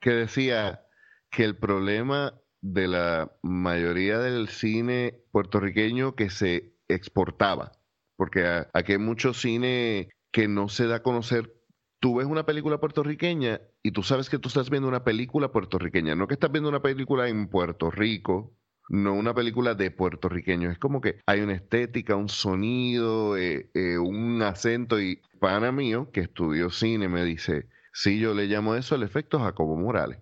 que 0.00 0.10
decía 0.10 0.86
que 1.30 1.44
el 1.44 1.56
problema 1.56 2.40
de 2.62 2.88
la 2.88 3.36
mayoría 3.42 4.18
del 4.18 4.48
cine 4.48 5.22
puertorriqueño 5.30 6.14
que 6.14 6.30
se 6.30 6.74
exportaba, 6.88 7.72
porque 8.16 8.66
aquí 8.72 8.92
hay 8.92 8.98
mucho 8.98 9.34
cine 9.34 10.08
que 10.32 10.48
no 10.48 10.68
se 10.68 10.86
da 10.86 10.96
a 10.96 11.02
conocer. 11.02 11.52
Tú 12.00 12.16
ves 12.16 12.26
una 12.26 12.46
película 12.46 12.78
puertorriqueña 12.78 13.60
y 13.82 13.90
tú 13.90 14.02
sabes 14.02 14.30
que 14.30 14.38
tú 14.38 14.48
estás 14.48 14.70
viendo 14.70 14.88
una 14.88 15.04
película 15.04 15.52
puertorriqueña, 15.52 16.14
no 16.14 16.28
que 16.28 16.34
estás 16.34 16.52
viendo 16.52 16.68
una 16.68 16.82
película 16.82 17.28
en 17.28 17.48
Puerto 17.48 17.90
Rico, 17.90 18.54
no 18.88 19.14
una 19.14 19.34
película 19.34 19.74
de 19.74 19.90
puertorriqueños. 19.90 20.72
Es 20.72 20.78
como 20.78 21.00
que 21.00 21.20
hay 21.26 21.40
una 21.40 21.54
estética, 21.54 22.16
un 22.16 22.28
sonido, 22.28 23.36
eh, 23.36 23.70
eh, 23.74 23.98
un 23.98 24.42
acento. 24.42 25.00
Y 25.00 25.22
pana 25.40 25.72
mío, 25.72 26.10
que 26.12 26.20
estudió 26.20 26.70
cine, 26.70 27.08
me 27.08 27.24
dice, 27.24 27.68
sí, 27.92 28.18
yo 28.18 28.34
le 28.34 28.46
llamo 28.46 28.74
eso 28.74 28.94
el 28.94 29.02
efecto 29.02 29.40
Jacobo 29.40 29.76
Morales. 29.76 30.18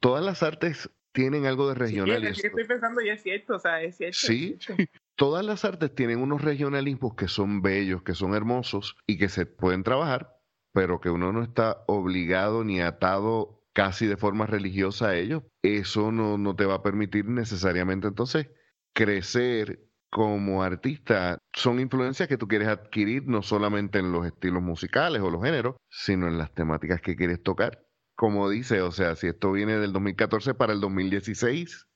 Todas 0.00 0.24
las 0.24 0.42
artes 0.42 0.90
tienen 1.12 1.46
algo 1.46 1.68
de 1.68 1.74
regional. 1.74 2.34
Sí, 2.34 2.46
estoy 2.46 2.64
pensando 2.64 3.00
y 3.00 3.08
es 3.08 3.22
cierto, 3.22 3.56
o 3.56 3.58
sea, 3.58 3.80
es 3.80 3.96
cierto. 3.96 4.18
Sí, 4.18 4.58
todas 5.16 5.44
las 5.44 5.64
artes 5.64 5.94
tienen 5.94 6.20
unos 6.20 6.42
regionalismos 6.42 7.14
que 7.14 7.28
son 7.28 7.62
bellos, 7.62 8.02
que 8.02 8.14
son 8.14 8.34
hermosos 8.34 8.96
y 9.06 9.16
que 9.16 9.30
se 9.30 9.46
pueden 9.46 9.82
trabajar, 9.82 10.38
pero 10.72 11.00
que 11.00 11.08
uno 11.08 11.32
no 11.32 11.42
está 11.42 11.84
obligado 11.86 12.64
ni 12.64 12.82
atado 12.82 13.55
casi 13.76 14.06
de 14.06 14.16
forma 14.16 14.46
religiosa 14.46 15.08
a 15.08 15.16
ellos. 15.16 15.42
Eso 15.60 16.10
no, 16.10 16.38
no 16.38 16.56
te 16.56 16.64
va 16.64 16.76
a 16.76 16.82
permitir 16.82 17.26
necesariamente 17.26 18.08
entonces 18.08 18.48
crecer 18.94 19.86
como 20.08 20.62
artista. 20.62 21.36
Son 21.52 21.78
influencias 21.78 22.26
que 22.26 22.38
tú 22.38 22.48
quieres 22.48 22.68
adquirir 22.68 23.24
no 23.26 23.42
solamente 23.42 23.98
en 23.98 24.12
los 24.12 24.24
estilos 24.24 24.62
musicales 24.62 25.20
o 25.20 25.28
los 25.28 25.44
géneros, 25.44 25.76
sino 25.90 26.26
en 26.26 26.38
las 26.38 26.54
temáticas 26.54 27.02
que 27.02 27.16
quieres 27.16 27.42
tocar 27.42 27.82
como 28.18 28.48
dice, 28.48 28.80
o 28.80 28.92
sea, 28.92 29.14
si 29.14 29.26
esto 29.26 29.52
viene 29.52 29.76
del 29.76 29.92
2014 29.92 30.54
para 30.54 30.72
el 30.72 30.80
2016, 30.80 31.86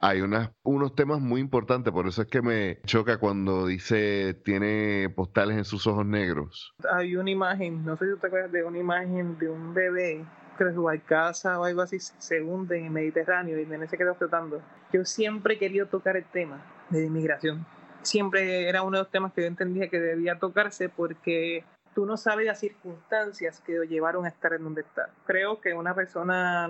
hay 0.00 0.20
unos 0.20 0.96
temas 0.96 1.20
muy 1.20 1.40
importantes, 1.40 1.92
por 1.92 2.08
eso 2.08 2.22
es 2.22 2.28
que 2.28 2.42
me 2.42 2.80
choca 2.84 3.18
cuando 3.18 3.68
dice 3.68 4.34
tiene 4.44 5.08
postales 5.14 5.56
en 5.56 5.64
sus 5.64 5.86
ojos 5.86 6.04
negros. 6.04 6.74
Hay 6.92 7.14
una 7.14 7.30
imagen, 7.30 7.84
no 7.84 7.96
sé 7.96 8.12
si 8.12 8.20
te 8.20 8.26
acuerdas 8.26 8.50
de 8.50 8.64
una 8.64 8.80
imagen 8.80 9.38
de 9.38 9.48
un 9.48 9.72
bebé 9.72 10.24
que 10.56 10.72
su 10.72 10.88
casa 11.06 11.58
o 11.58 11.64
algo 11.64 11.82
así 11.82 11.98
se 11.98 12.42
hunde 12.42 12.78
en 12.78 12.86
el 12.86 12.90
Mediterráneo 12.90 13.58
y 13.58 13.66
nene 13.66 13.88
se 13.88 13.98
queda 13.98 14.14
flotando. 14.14 14.60
Yo 14.92 15.04
siempre 15.04 15.54
he 15.54 15.58
querido 15.58 15.86
tocar 15.86 16.16
el 16.16 16.24
tema 16.24 16.62
de 16.90 17.04
inmigración. 17.06 17.66
Siempre 18.02 18.68
era 18.68 18.82
uno 18.82 18.98
de 18.98 19.04
los 19.04 19.10
temas 19.10 19.32
que 19.32 19.42
yo 19.42 19.46
entendía 19.46 19.88
que 19.88 20.00
debía 20.00 20.38
tocarse 20.38 20.88
porque 20.88 21.64
tú 21.94 22.06
no 22.06 22.16
sabes 22.16 22.46
las 22.46 22.60
circunstancias 22.60 23.60
que 23.60 23.74
lo 23.74 23.84
llevaron 23.84 24.24
a 24.24 24.28
estar 24.28 24.52
en 24.52 24.64
donde 24.64 24.82
está. 24.82 25.10
Creo 25.26 25.60
que 25.60 25.74
una 25.74 25.94
persona 25.94 26.68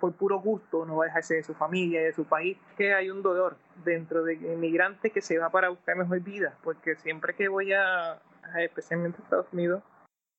por 0.00 0.14
puro 0.14 0.40
gusto 0.40 0.86
no 0.86 0.96
va 0.96 1.04
a 1.04 1.08
dejarse 1.08 1.34
de 1.34 1.42
su 1.44 1.54
familia 1.54 2.00
y 2.00 2.04
de 2.04 2.12
su 2.12 2.24
país, 2.24 2.56
que 2.76 2.94
hay 2.94 3.10
un 3.10 3.22
dolor 3.22 3.56
dentro 3.84 4.24
de 4.24 4.34
inmigrante 4.34 5.10
que 5.10 5.20
se 5.20 5.38
va 5.38 5.50
para 5.50 5.68
buscar 5.68 5.96
mejor 5.96 6.20
vida, 6.20 6.56
porque 6.64 6.96
siempre 6.96 7.34
que 7.34 7.48
voy 7.48 7.72
a, 7.74 8.18
especialmente 8.58 9.18
a 9.20 9.24
Estados 9.24 9.52
Unidos, 9.52 9.82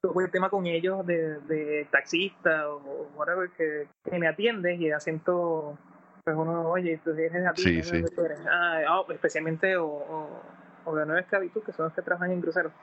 toco 0.02 0.22
el 0.22 0.32
tema 0.32 0.50
con 0.50 0.66
ellos 0.66 1.06
de, 1.06 1.88
taxista 1.92 2.70
o 2.70 3.10
whatever 3.16 3.50
que, 3.52 3.88
me 4.18 4.28
atiende 4.28 4.76
y 4.76 4.88
el 4.88 4.94
acento, 4.94 5.78
pues 6.24 6.36
uno, 6.36 6.70
oye, 6.70 7.00
tú 7.04 7.12
eres 7.12 7.44
sí, 7.56 7.82
sí. 7.84 8.04
Ah, 8.50 9.02
oh, 9.02 9.12
especialmente 9.12 9.78
o 9.78 10.42
o 10.86 10.96
de 10.96 11.06
nueva 11.06 11.22
esclavitud, 11.22 11.64
que 11.64 11.74
son 11.74 11.86
los 11.86 11.94
que 11.94 12.02
trabajan 12.02 12.32
en 12.32 12.42
cruceros. 12.42 12.74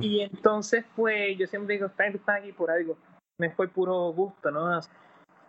Y 0.00 0.22
entonces, 0.22 0.84
pues, 0.96 1.36
yo 1.38 1.46
siempre 1.46 1.74
digo, 1.74 1.86
están, 1.86 2.18
aquí 2.36 2.52
por 2.52 2.70
algo. 2.70 2.96
Me 3.38 3.50
fue 3.50 3.68
puro 3.68 4.12
gusto, 4.12 4.50
¿no? 4.50 4.80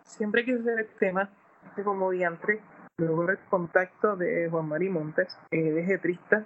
Siempre 0.04 0.44
quise 0.44 0.60
hacer 0.60 0.80
el 0.80 0.88
tema 0.98 1.30
de 1.76 1.82
como 1.82 2.10
diantre, 2.10 2.60
luego 2.98 3.28
el 3.30 3.38
contacto 3.48 4.16
de 4.16 4.48
Juan 4.50 4.68
Mari 4.68 4.88
Montes, 4.88 5.38
eh, 5.50 5.72
de 5.72 5.84
Getrista, 5.84 6.44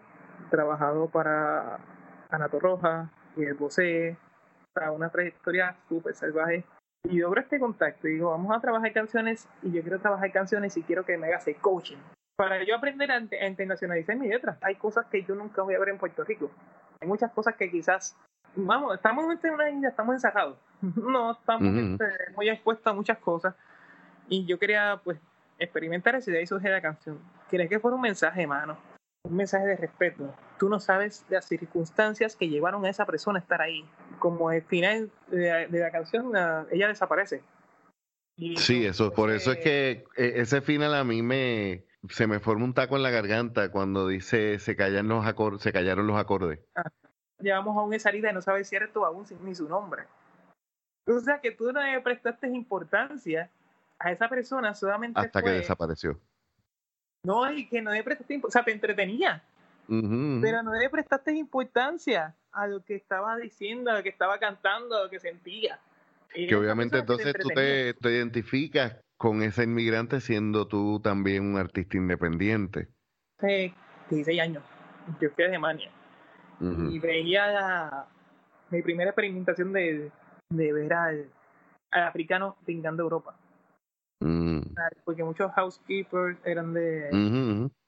trabajado 0.51 1.09
para 1.09 1.79
Anato 2.31 2.61
Roja 2.61 3.11
y 3.37 3.45
el 3.45 3.55
Bosé, 3.55 4.17
una 4.93 5.09
trayectoria 5.09 5.77
súper 5.89 6.15
salvaje. 6.15 6.65
Y 7.09 7.19
logro 7.19 7.41
este 7.41 7.59
contacto 7.59 8.09
y 8.09 8.15
digo, 8.15 8.31
vamos 8.31 8.57
a 8.57 8.61
trabajar 8.61 8.93
canciones 8.93 9.47
y 9.63 9.71
yo 9.73 9.83
quiero 9.83 10.01
trabajar 10.01 10.33
canciones 10.33 10.77
y 10.77 10.83
quiero 10.83 11.05
que 11.05 11.19
me 11.19 11.27
hagas 11.27 11.47
el 11.49 11.57
coaching. 11.57 11.99
Para 12.37 12.65
yo 12.65 12.75
aprender 12.75 13.11
a, 13.13 13.17
a 13.17 13.47
internacionalizar 13.47 14.17
mi 14.17 14.29
letra, 14.29 14.59
hay 14.63 14.77
cosas 14.77 15.07
que 15.07 15.23
yo 15.23 15.35
nunca 15.35 15.63
voy 15.63 15.75
a 15.75 15.79
ver 15.79 15.91
en 15.91 15.99
Puerto 15.99 16.25
Rico. 16.25 16.51
Hay 17.01 17.07
muchas 17.07 17.31
cosas 17.33 17.57
que 17.57 17.71
quizás, 17.71 18.17
vamos, 18.57 18.95
estamos 18.95 19.25
en 19.45 19.53
una 19.53 19.71
isla, 19.71 19.89
estamos 19.89 20.15
encerrados. 20.15 20.59
no, 20.97 21.33
estamos 21.33 21.77
este, 21.77 22.33
muy 22.35 22.49
expuestos 22.49 22.87
a 22.87 22.95
muchas 22.95 23.19
cosas. 23.19 23.55
Y 24.29 24.47
yo 24.47 24.59
quería, 24.59 25.01
pues, 25.05 25.21
experimentar 25.59 26.15
eso 26.15 26.31
y 26.31 26.33
de 26.33 26.39
ahí 26.41 26.47
surge 26.47 26.71
la 26.71 26.81
canción. 26.81 27.19
Quería 27.51 27.69
que 27.69 27.79
fuera 27.79 27.97
un 27.97 28.01
mensaje, 28.01 28.47
mano 28.47 28.79
un 29.25 29.37
mensaje 29.37 29.67
de 29.67 29.77
respeto. 29.77 30.35
Tú 30.59 30.69
no 30.69 30.81
sabes 30.81 31.25
las 31.29 31.47
circunstancias 31.47 32.37
que 32.37 32.49
llevaron 32.49 32.85
a 32.85 32.91
esa 32.91 33.07
persona 33.07 33.39
a 33.39 33.43
estar 33.43 33.61
ahí. 33.61 33.85
Como 34.19 34.53
el 34.53 34.63
final 34.63 35.11
de, 35.29 35.69
la 35.71 35.91
canción, 35.91 36.33
ella 36.71 36.89
desaparece. 36.89 37.43
sí, 38.57 38.87
eso, 38.87 39.13
por 39.13 39.31
eso 39.31 39.53
es 39.53 39.59
que 39.59 40.05
eh, 40.17 40.33
ese 40.37 40.61
final 40.61 40.95
a 40.95 41.05
mí 41.05 41.23
me 41.23 41.85
se 42.09 42.27
me 42.27 42.39
forma 42.39 42.65
un 42.65 42.75
taco 42.75 42.97
en 42.97 43.03
la 43.03 43.11
garganta 43.11 43.71
cuando 43.71 44.07
dice 44.07 44.59
se 44.59 44.77
callan 44.77 45.09
los 45.09 45.27
acordes, 45.27 45.63
se 45.63 45.73
callaron 45.73 46.07
los 46.07 46.17
acordes. 46.17 46.61
Ah, 46.75 46.91
llevamos 47.41 47.93
a 47.93 47.97
esa 47.97 48.11
herida 48.11 48.31
y 48.31 48.35
no 48.35 48.43
sabes 48.43 48.69
si 48.69 48.77
eres 48.77 48.93
tú 48.93 49.05
aún 49.05 49.25
ni 49.43 49.55
su 49.55 49.69
nombre. 49.69 50.05
O 51.07 51.19
sea 51.21 51.41
que 51.41 51.51
tú 51.51 51.73
no 51.73 51.83
le 51.83 52.01
prestaste 52.01 52.49
importancia 52.49 53.51
a 53.99 54.13
esa 54.13 54.29
persona 54.29 54.75
solamente 54.75 55.19
hasta 55.19 55.43
que 55.43 55.51
desapareció 55.51 56.19
no, 57.25 57.51
y 57.51 57.67
que 57.67 57.83
no 57.83 57.91
le 57.91 58.05
prestaste 58.05 58.41
o 58.43 58.51
sea, 58.51 58.65
te 58.65 58.71
entretenía, 58.71 59.43
pero 59.89 60.63
no 60.63 60.75
le 60.75 60.89
prestaste 60.91 61.33
importancia 61.33 62.35
a 62.53 62.67
lo 62.67 62.85
que 62.85 62.95
estaba 62.95 63.37
diciendo, 63.37 63.91
a 63.91 63.95
lo 63.95 64.03
que 64.03 64.09
estaba 64.09 64.39
cantando, 64.39 64.97
a 64.97 65.05
lo 65.05 65.11
que 65.11 65.21
sentía. 65.21 65.79
que 66.33 66.55
obviamente 66.55 66.99
entonces 66.99 67.35
tú 67.41 67.49
te, 67.49 67.95
identificas 68.03 68.97
con 69.17 69.43
ese 69.43 69.65
inmigrante 69.65 70.21
siendo 70.21 70.67
tú 70.67 71.01
también 71.01 71.45
un 71.45 71.59
artista 71.59 71.97
independiente. 71.97 72.89
Sí, 73.41 73.75
16 74.11 74.41
años. 74.41 74.63
Yo 75.21 75.31
fui 75.31 75.45
a 75.45 75.49
Alemania 75.49 75.91
y 76.61 76.99
veía 76.99 78.07
mi 78.71 78.81
primera 78.83 79.11
experimentación 79.11 79.73
de, 79.73 80.11
de 80.49 80.73
ver 80.73 80.93
al, 80.95 81.31
al 81.91 82.05
africano 82.05 82.57
pintando 82.65 83.03
Europa. 83.03 83.37
Mm. 84.21 84.61
Porque 85.05 85.23
muchos 85.23 85.53
housekeepers 85.53 86.39
eran 86.45 86.73
de, 86.73 87.09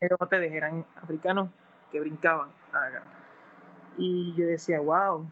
eran 0.01 0.85
africanos 0.97 1.51
brincaban. 2.01 2.51
Y 3.99 4.35
yo 4.37 4.47
decía, 4.47 4.81
wow, 4.81 5.29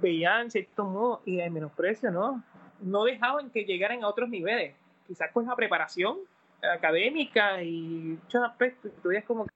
veían 0.00 0.50
cierto 0.50 0.84
modo 0.84 1.22
y 1.24 1.40
el 1.40 1.50
menosprecio, 1.50 2.10
¿no? 2.10 2.42
No 2.80 3.04
dejaban 3.04 3.50
que 3.50 3.64
llegaran 3.64 4.02
a 4.04 4.08
otros 4.08 4.28
niveles. 4.28 4.74
Quizás 5.06 5.30
con 5.32 5.46
la 5.46 5.56
preparación 5.56 6.18
académica 6.62 7.62
y 7.62 8.18
muchos 8.22 8.44
aspectos. 8.44 8.92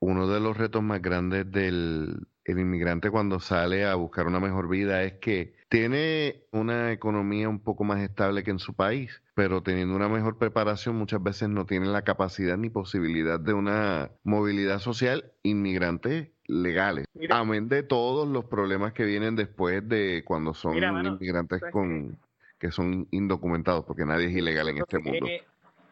Uno 0.00 0.28
de 0.28 0.40
los 0.40 0.56
retos 0.56 0.82
más 0.82 1.00
grandes 1.00 1.50
del 1.50 2.26
el 2.46 2.60
inmigrante 2.60 3.10
cuando 3.10 3.40
sale 3.40 3.84
a 3.84 3.96
buscar 3.96 4.26
una 4.28 4.38
mejor 4.38 4.68
vida 4.68 5.02
es 5.02 5.14
que 5.14 5.56
tiene 5.68 6.44
una 6.52 6.92
economía 6.92 7.48
un 7.48 7.58
poco 7.58 7.82
más 7.82 8.00
estable 8.00 8.44
que 8.44 8.52
en 8.52 8.60
su 8.60 8.74
país, 8.74 9.20
pero 9.34 9.62
teniendo 9.62 9.96
una 9.96 10.08
mejor 10.08 10.38
preparación 10.38 10.94
muchas 10.94 11.20
veces 11.20 11.48
no 11.48 11.66
tiene 11.66 11.86
la 11.86 12.02
capacidad 12.02 12.56
ni 12.56 12.70
posibilidad 12.70 13.40
de 13.40 13.52
una 13.52 14.12
movilidad 14.22 14.78
social 14.78 15.32
inmigrante 15.42 16.35
legales. 16.48 17.06
Amén 17.30 17.68
de 17.68 17.82
todos 17.82 18.28
los 18.28 18.44
problemas 18.44 18.92
que 18.92 19.04
vienen 19.04 19.36
después 19.36 19.86
de 19.88 20.22
cuando 20.24 20.54
son 20.54 20.76
inmigrantes 20.76 21.62
con 21.72 22.18
que 22.58 22.70
son 22.70 23.06
indocumentados, 23.10 23.84
porque 23.84 24.04
nadie 24.04 24.26
es 24.26 24.36
ilegal 24.36 24.68
en 24.70 24.78
este 24.78 24.98
mundo. 24.98 25.26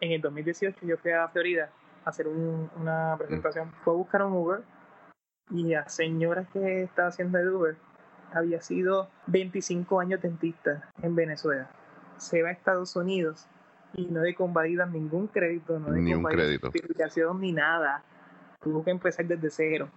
En 0.00 0.12
el 0.12 0.20
2018 0.20 0.78
yo 0.86 0.96
fui 0.96 1.12
a 1.12 1.28
Florida 1.28 1.70
a 2.04 2.10
hacer 2.10 2.26
una 2.28 3.16
presentación. 3.18 3.72
Fue 3.84 3.92
a 3.92 3.96
buscar 3.96 4.22
un 4.22 4.32
Uber 4.32 4.62
y 5.50 5.64
la 5.64 5.88
señora 5.88 6.46
que 6.52 6.82
estaba 6.82 7.08
haciendo 7.08 7.38
el 7.38 7.48
Uber 7.48 7.76
había 8.32 8.60
sido 8.60 9.10
25 9.26 10.00
años 10.00 10.20
dentista 10.20 10.90
en 11.02 11.14
Venezuela. 11.14 11.70
Se 12.16 12.42
va 12.42 12.48
a 12.48 12.52
Estados 12.52 12.96
Unidos 12.96 13.46
y 13.94 14.06
no 14.06 14.22
le 14.22 14.34
convalidan 14.34 14.92
ningún 14.92 15.28
crédito, 15.28 15.78
no 15.78 15.90
le 15.90 16.00
ni 16.00 16.14
un 16.14 16.24
crédito. 16.24 16.70
ni 17.38 17.52
nada. 17.52 18.02
Tuvo 18.60 18.82
que 18.82 18.90
empezar 18.90 19.26
desde 19.26 19.50
cero. 19.50 19.90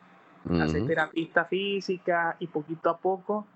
Hacer 0.62 0.86
terapista 0.86 1.46
física 1.46 2.36
y 2.40 2.48
poquito 2.48 2.90
a 2.90 2.98
poco 2.98 3.48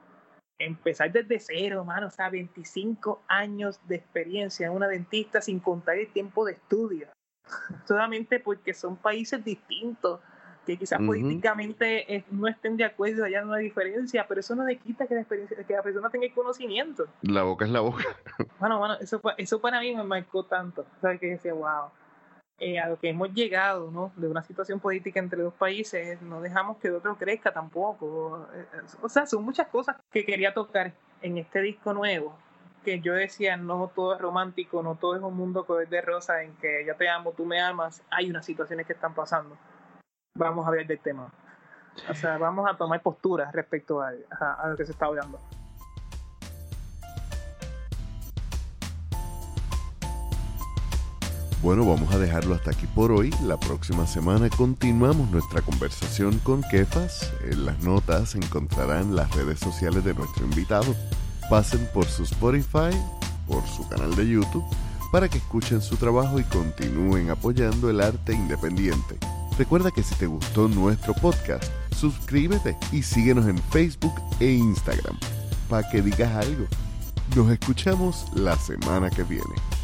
empezar 0.65 1.11
desde 1.11 1.39
cero, 1.39 1.83
mano. 1.85 2.07
O 2.07 2.11
sea, 2.11 2.29
25 2.29 3.23
años 3.27 3.79
de 3.87 3.95
experiencia 3.95 4.67
en 4.67 4.73
una 4.73 4.87
dentista 4.87 5.41
sin 5.41 5.59
contar 5.59 5.97
el 5.97 6.07
tiempo 6.11 6.45
de 6.45 6.53
estudio. 6.53 7.07
Solamente 7.87 8.39
porque 8.39 8.73
son 8.73 8.97
países 8.97 9.43
distintos 9.43 10.19
que 10.65 10.77
quizás 10.77 10.99
políticamente 10.99 12.23
no 12.29 12.47
estén 12.47 12.77
de 12.77 12.85
acuerdo, 12.85 13.25
haya 13.25 13.43
una 13.43 13.57
diferencia, 13.57 14.27
pero 14.27 14.41
eso 14.41 14.55
no 14.55 14.63
le 14.63 14.77
quita 14.77 15.07
que 15.07 15.15
la, 15.15 15.23
que 15.25 15.73
la 15.73 15.81
persona 15.81 16.09
tenga 16.11 16.27
el 16.27 16.33
conocimiento. 16.33 17.07
La 17.23 17.41
boca 17.41 17.65
es 17.65 17.71
la 17.71 17.79
boca. 17.79 18.03
Bueno, 18.59 18.77
bueno, 18.77 18.93
eso, 18.99 19.19
eso 19.37 19.59
para 19.59 19.79
mí 19.79 19.95
me 19.95 20.03
marcó 20.03 20.45
tanto, 20.45 20.85
o 20.97 21.01
sea, 21.01 21.17
que 21.17 21.31
decía, 21.31 21.55
wow, 21.55 21.89
eh, 22.61 22.79
a 22.79 22.87
lo 22.87 22.97
que 22.97 23.09
hemos 23.09 23.33
llegado, 23.33 23.91
¿no? 23.91 24.13
De 24.15 24.29
una 24.29 24.43
situación 24.43 24.79
política 24.79 25.19
entre 25.19 25.41
dos 25.41 25.53
países, 25.53 26.21
no 26.21 26.39
dejamos 26.39 26.77
que 26.77 26.87
el 26.87 26.95
otro 26.95 27.17
crezca 27.17 27.51
tampoco. 27.51 28.47
Eh, 28.53 28.65
o 29.01 29.09
sea, 29.09 29.25
son 29.25 29.43
muchas 29.43 29.67
cosas 29.67 29.97
que 30.11 30.25
quería 30.25 30.53
tocar 30.53 30.93
en 31.21 31.37
este 31.37 31.61
disco 31.61 31.93
nuevo, 31.93 32.37
que 32.85 33.01
yo 33.01 33.13
decía, 33.13 33.57
no 33.57 33.91
todo 33.93 34.15
es 34.15 34.21
romántico, 34.21 34.81
no 34.81 34.95
todo 34.95 35.17
es 35.17 35.21
un 35.21 35.35
mundo 35.35 35.65
color 35.65 35.89
de 35.89 36.01
rosa 36.01 36.43
en 36.43 36.55
que 36.55 36.85
yo 36.87 36.95
te 36.95 37.09
amo, 37.09 37.33
tú 37.33 37.45
me 37.45 37.59
amas, 37.59 38.01
hay 38.09 38.29
unas 38.29 38.45
situaciones 38.45 38.87
que 38.87 38.93
están 38.93 39.13
pasando 39.13 39.57
vamos 40.35 40.65
a 40.65 40.69
hablar 40.69 40.87
del 40.87 40.99
tema. 40.99 41.31
O 42.09 42.13
sea, 42.13 42.37
vamos 42.37 42.69
a 42.69 42.77
tomar 42.77 43.01
posturas 43.01 43.51
respecto 43.53 44.01
a, 44.01 44.11
lo 44.11 44.77
que 44.77 44.85
se 44.85 44.91
está 44.91 45.05
hablando. 45.05 45.39
Bueno, 51.61 51.85
vamos 51.85 52.11
a 52.11 52.17
dejarlo 52.17 52.55
hasta 52.55 52.71
aquí 52.71 52.87
por 52.87 53.11
hoy. 53.11 53.29
La 53.43 53.59
próxima 53.59 54.07
semana 54.07 54.49
continuamos 54.49 55.29
nuestra 55.29 55.61
conversación 55.61 56.39
con 56.39 56.63
Kefas. 56.63 57.31
En 57.51 57.67
las 57.67 57.77
notas 57.83 58.33
encontrarán 58.33 59.15
las 59.15 59.29
redes 59.35 59.59
sociales 59.59 60.03
de 60.03 60.15
nuestro 60.15 60.43
invitado. 60.43 60.95
Pasen 61.51 61.87
por 61.93 62.05
su 62.05 62.23
Spotify, 62.23 62.97
por 63.47 63.63
su 63.67 63.87
canal 63.89 64.15
de 64.15 64.27
YouTube, 64.27 64.65
para 65.11 65.29
que 65.29 65.37
escuchen 65.37 65.81
su 65.81 65.97
trabajo 65.97 66.39
y 66.39 66.43
continúen 66.45 67.29
apoyando 67.29 67.91
el 67.91 68.01
arte 68.01 68.33
independiente. 68.33 69.19
Recuerda 69.55 69.91
que 69.91 70.01
si 70.01 70.15
te 70.15 70.25
gustó 70.25 70.67
nuestro 70.67 71.13
podcast, 71.13 71.65
suscríbete 71.95 72.75
y 72.91 73.03
síguenos 73.03 73.45
en 73.45 73.59
Facebook 73.69 74.15
e 74.39 74.51
Instagram 74.51 75.15
para 75.69 75.87
que 75.91 76.01
digas 76.01 76.35
algo. 76.43 76.65
Nos 77.35 77.51
escuchamos 77.51 78.25
la 78.33 78.57
semana 78.57 79.11
que 79.11 79.21
viene. 79.23 79.80